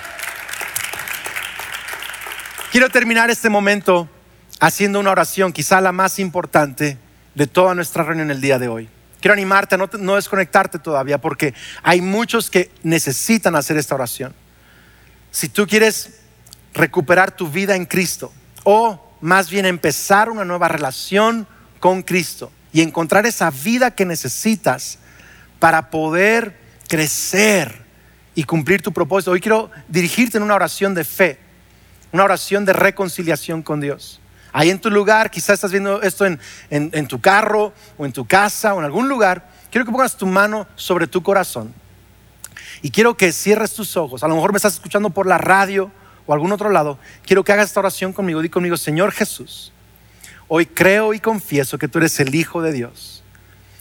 Quiero 2.73 2.89
terminar 2.89 3.31
este 3.31 3.49
momento 3.49 4.09
haciendo 4.61 5.01
una 5.01 5.11
oración, 5.11 5.53
quizá 5.53 5.81
la 5.81 5.93
más 5.93 6.19
importante 6.19 6.99
de 7.35 7.47
toda 7.47 7.75
nuestra 7.75 8.05
reunión 8.05 8.31
el 8.31 8.41
día 8.41 8.59
de 8.59 8.69
hoy. 8.69 8.89
Quiero 9.21 9.33
animarte 9.33 9.75
a 9.75 9.79
no, 9.79 9.91
no 9.99 10.17
desconectarte 10.17 10.79
todavía 10.79 11.19
porque 11.19 11.55
hay 11.83 12.01
muchos 12.01 12.51
que 12.51 12.71
necesitan 12.83 13.57
hacer 13.57 13.77
esta 13.77 13.95
oración. 13.95 14.35
Si 15.31 15.49
tú 15.49 15.67
quieres 15.67 16.20
recuperar 16.75 17.33
tu 17.33 17.49
vida 17.49 17.77
en 17.77 17.87
Cristo 17.87 18.33
o 18.65 19.15
más 19.21 19.51
bien 19.51 19.67
empezar 19.67 20.31
una 20.31 20.45
nueva 20.45 20.69
relación 20.69 21.47
con 21.79 22.03
Cristo 22.03 22.51
y 22.73 22.83
encontrar 22.83 23.27
esa 23.27 23.51
vida 23.51 23.91
que 23.91 24.05
necesitas 24.05 24.99
para 25.59 25.91
poder 25.91 26.59
crecer 26.89 27.83
y 28.35 28.45
cumplir 28.45 28.83
tu 28.83 28.93
propósito. 28.93 29.33
Hoy 29.33 29.41
quiero 29.41 29.71
dirigirte 29.89 30.39
en 30.39 30.43
una 30.43 30.55
oración 30.55 30.95
de 30.95 31.05
fe, 31.05 31.39
una 32.13 32.25
oración 32.25 32.65
de 32.65 32.73
reconciliación 32.73 33.63
con 33.63 33.81
Dios. 33.81 34.21
Ahí 34.53 34.71
en 34.71 34.81
tu 34.81 34.91
lugar, 34.91 35.31
quizás 35.31 35.55
estás 35.55 35.71
viendo 35.71 36.03
esto 36.03 36.27
en, 36.27 36.41
en 36.71 37.07
tu 37.07 37.21
carro 37.21 37.73
o 37.99 38.07
en 38.07 38.13
tu 38.13 38.27
casa 38.27 38.75
o 38.75 38.79
en 38.79 38.85
algún 38.85 39.09
lugar, 39.09 39.49
quiero 39.71 39.85
que 39.85 39.93
pongas 39.93 40.17
tu 40.17 40.27
mano 40.27 40.67
sobre 40.75 41.07
tu 41.07 41.23
corazón 41.23 41.73
y 42.83 42.91
quiero 42.91 43.17
que 43.17 43.33
cierres 43.33 43.75
tus 43.75 43.97
ojos. 43.97 44.25
A 44.25 44.29
lo 44.29 44.35
mejor 44.35 44.53
me 44.53 44.57
estás 44.57 44.75
escuchando 44.75 45.11
por 45.11 45.27
la 45.27 45.39
radio 45.39 45.91
o 46.31 46.33
algún 46.33 46.53
otro 46.53 46.71
lado. 46.71 46.97
Quiero 47.27 47.43
que 47.43 47.53
hagas 47.53 47.67
esta 47.67 47.81
oración 47.81 48.13
conmigo. 48.13 48.41
Di 48.41 48.49
conmigo, 48.49 48.77
Señor 48.77 49.11
Jesús, 49.11 49.73
hoy 50.47 50.65
creo 50.65 51.13
y 51.13 51.19
confieso 51.19 51.77
que 51.77 51.89
tú 51.89 51.99
eres 51.99 52.21
el 52.21 52.33
Hijo 52.37 52.63
de 52.63 52.71
Dios, 52.71 53.25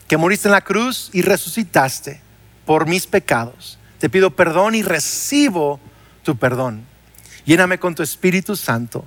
que 0.08 0.18
moriste 0.18 0.48
en 0.48 0.54
la 0.54 0.62
cruz 0.62 1.12
y 1.14 1.22
resucitaste 1.22 2.22
por 2.66 2.88
mis 2.88 3.06
pecados. 3.06 3.78
Te 4.00 4.10
pido 4.10 4.32
perdón 4.32 4.74
y 4.74 4.82
recibo 4.82 5.80
tu 6.24 6.38
perdón. 6.38 6.86
Lléname 7.46 7.78
con 7.78 7.94
tu 7.94 8.02
Espíritu 8.02 8.56
Santo 8.56 9.06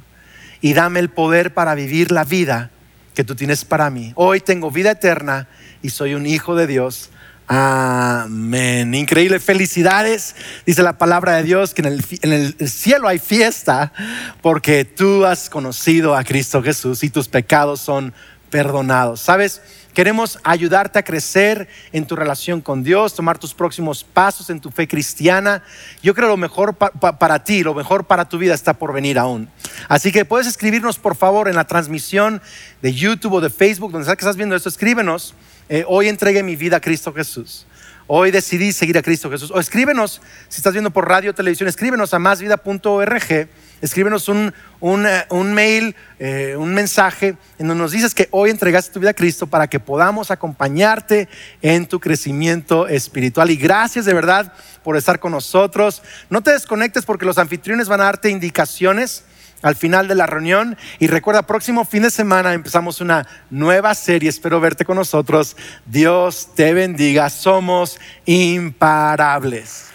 y 0.60 0.74
dame 0.74 1.00
el 1.00 1.08
poder 1.08 1.52
para 1.52 1.74
vivir 1.74 2.12
la 2.12 2.22
vida 2.22 2.70
que 3.12 3.24
tú 3.24 3.34
tienes 3.34 3.64
para 3.64 3.90
mí. 3.90 4.12
Hoy 4.14 4.38
tengo 4.38 4.70
vida 4.70 4.92
eterna 4.92 5.48
y 5.82 5.90
soy 5.90 6.14
un 6.14 6.26
hijo 6.26 6.54
de 6.54 6.68
Dios. 6.68 7.10
Amén. 7.54 8.94
Increíble. 8.94 9.38
Felicidades. 9.38 10.34
Dice 10.64 10.82
la 10.82 10.96
palabra 10.96 11.36
de 11.36 11.42
Dios 11.42 11.74
que 11.74 11.82
en 11.82 12.32
el, 12.32 12.70
cielo 12.70 13.08
hay 13.08 13.18
fiesta 13.18 13.92
porque 14.40 14.86
tú 14.86 15.26
has 15.26 15.50
conocido 15.50 16.16
a 16.16 16.24
Cristo 16.24 16.62
Jesús 16.62 17.04
y 17.04 17.10
tus 17.10 17.28
pecados 17.28 17.78
son 17.82 18.14
perdonados. 18.48 19.20
¿Sabes? 19.20 19.60
Queremos 19.92 20.38
ayudarte 20.44 20.98
a 20.98 21.02
crecer 21.02 21.68
en 21.92 22.06
tu 22.06 22.16
relación 22.16 22.62
con 22.62 22.82
Dios, 22.82 23.14
tomar 23.14 23.36
tus 23.36 23.52
próximos 23.52 24.02
pasos 24.02 24.48
en 24.48 24.58
tu 24.58 24.70
fe 24.70 24.88
cristiana. 24.88 25.62
Yo 26.02 26.14
creo 26.14 26.28
lo 26.28 26.38
mejor 26.38 26.74
para 26.74 27.44
ti, 27.44 27.62
lo 27.62 27.74
mejor 27.74 28.04
para 28.04 28.26
tu 28.26 28.38
vida 28.38 28.54
está 28.54 28.72
por 28.72 28.94
venir 28.94 29.18
aún. 29.18 29.50
Así 29.88 30.10
que 30.10 30.24
puedes 30.24 30.46
escribirnos 30.46 30.98
por 30.98 31.16
favor 31.16 31.48
en 31.48 31.56
la 31.56 31.66
transmisión 31.66 32.40
de 32.80 32.94
YouTube 32.94 33.34
o 33.34 33.40
de 33.42 33.50
Facebook, 33.50 33.92
donde 33.92 34.06
sea 34.06 34.16
que 34.16 34.22
estás 34.24 34.38
viendo 34.38 34.56
esto, 34.56 34.70
escríbenos 34.70 35.34
eh, 35.74 35.86
hoy 35.88 36.08
entregué 36.08 36.42
mi 36.42 36.54
vida 36.54 36.76
a 36.76 36.80
Cristo 36.80 37.14
Jesús. 37.14 37.66
Hoy 38.06 38.30
decidí 38.30 38.74
seguir 38.74 38.98
a 38.98 39.02
Cristo 39.02 39.30
Jesús. 39.30 39.50
O 39.50 39.58
escríbenos, 39.58 40.20
si 40.50 40.58
estás 40.58 40.74
viendo 40.74 40.90
por 40.90 41.08
radio 41.08 41.30
o 41.30 41.34
televisión, 41.34 41.66
escríbenos 41.66 42.12
a 42.12 42.18
másvida.org, 42.18 43.48
escríbenos 43.80 44.28
un, 44.28 44.52
un, 44.80 45.06
eh, 45.06 45.24
mail, 45.30 45.96
eh, 46.18 46.56
un 46.58 46.74
mensaje 46.74 47.38
en 47.58 47.68
donde 47.68 47.84
nos 47.84 47.92
dices 47.92 48.14
que 48.14 48.28
hoy 48.32 48.50
entregaste 48.50 48.92
tu 48.92 49.00
vida 49.00 49.12
a 49.12 49.14
Cristo 49.14 49.46
para 49.46 49.66
que 49.66 49.80
podamos 49.80 50.30
acompañarte 50.30 51.26
en 51.62 51.86
tu 51.86 52.00
crecimiento 52.00 52.86
espiritual. 52.86 53.50
Y 53.50 53.56
gracias 53.56 54.04
de 54.04 54.12
verdad 54.12 54.52
por 54.82 54.98
estar 54.98 55.20
con 55.20 55.32
nosotros. 55.32 56.02
No 56.28 56.42
te 56.42 56.52
desconectes 56.52 57.06
porque 57.06 57.24
los 57.24 57.38
anfitriones 57.38 57.88
van 57.88 58.02
a 58.02 58.04
darte 58.04 58.28
indicaciones 58.28 59.24
al 59.62 59.76
final 59.76 60.08
de 60.08 60.14
la 60.14 60.26
reunión. 60.26 60.76
Y 60.98 61.06
recuerda, 61.06 61.46
próximo 61.46 61.84
fin 61.84 62.02
de 62.02 62.10
semana 62.10 62.52
empezamos 62.52 63.00
una 63.00 63.26
nueva 63.50 63.94
serie. 63.94 64.28
Espero 64.28 64.60
verte 64.60 64.84
con 64.84 64.96
nosotros. 64.96 65.56
Dios 65.86 66.48
te 66.54 66.74
bendiga. 66.74 67.30
Somos 67.30 67.98
imparables. 68.26 69.86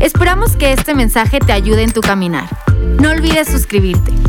Esperamos 0.00 0.56
que 0.56 0.72
este 0.72 0.94
mensaje 0.94 1.40
te 1.40 1.52
ayude 1.52 1.82
en 1.82 1.92
tu 1.92 2.00
caminar. 2.00 2.48
No 3.00 3.10
olvides 3.10 3.48
suscribirte. 3.48 4.27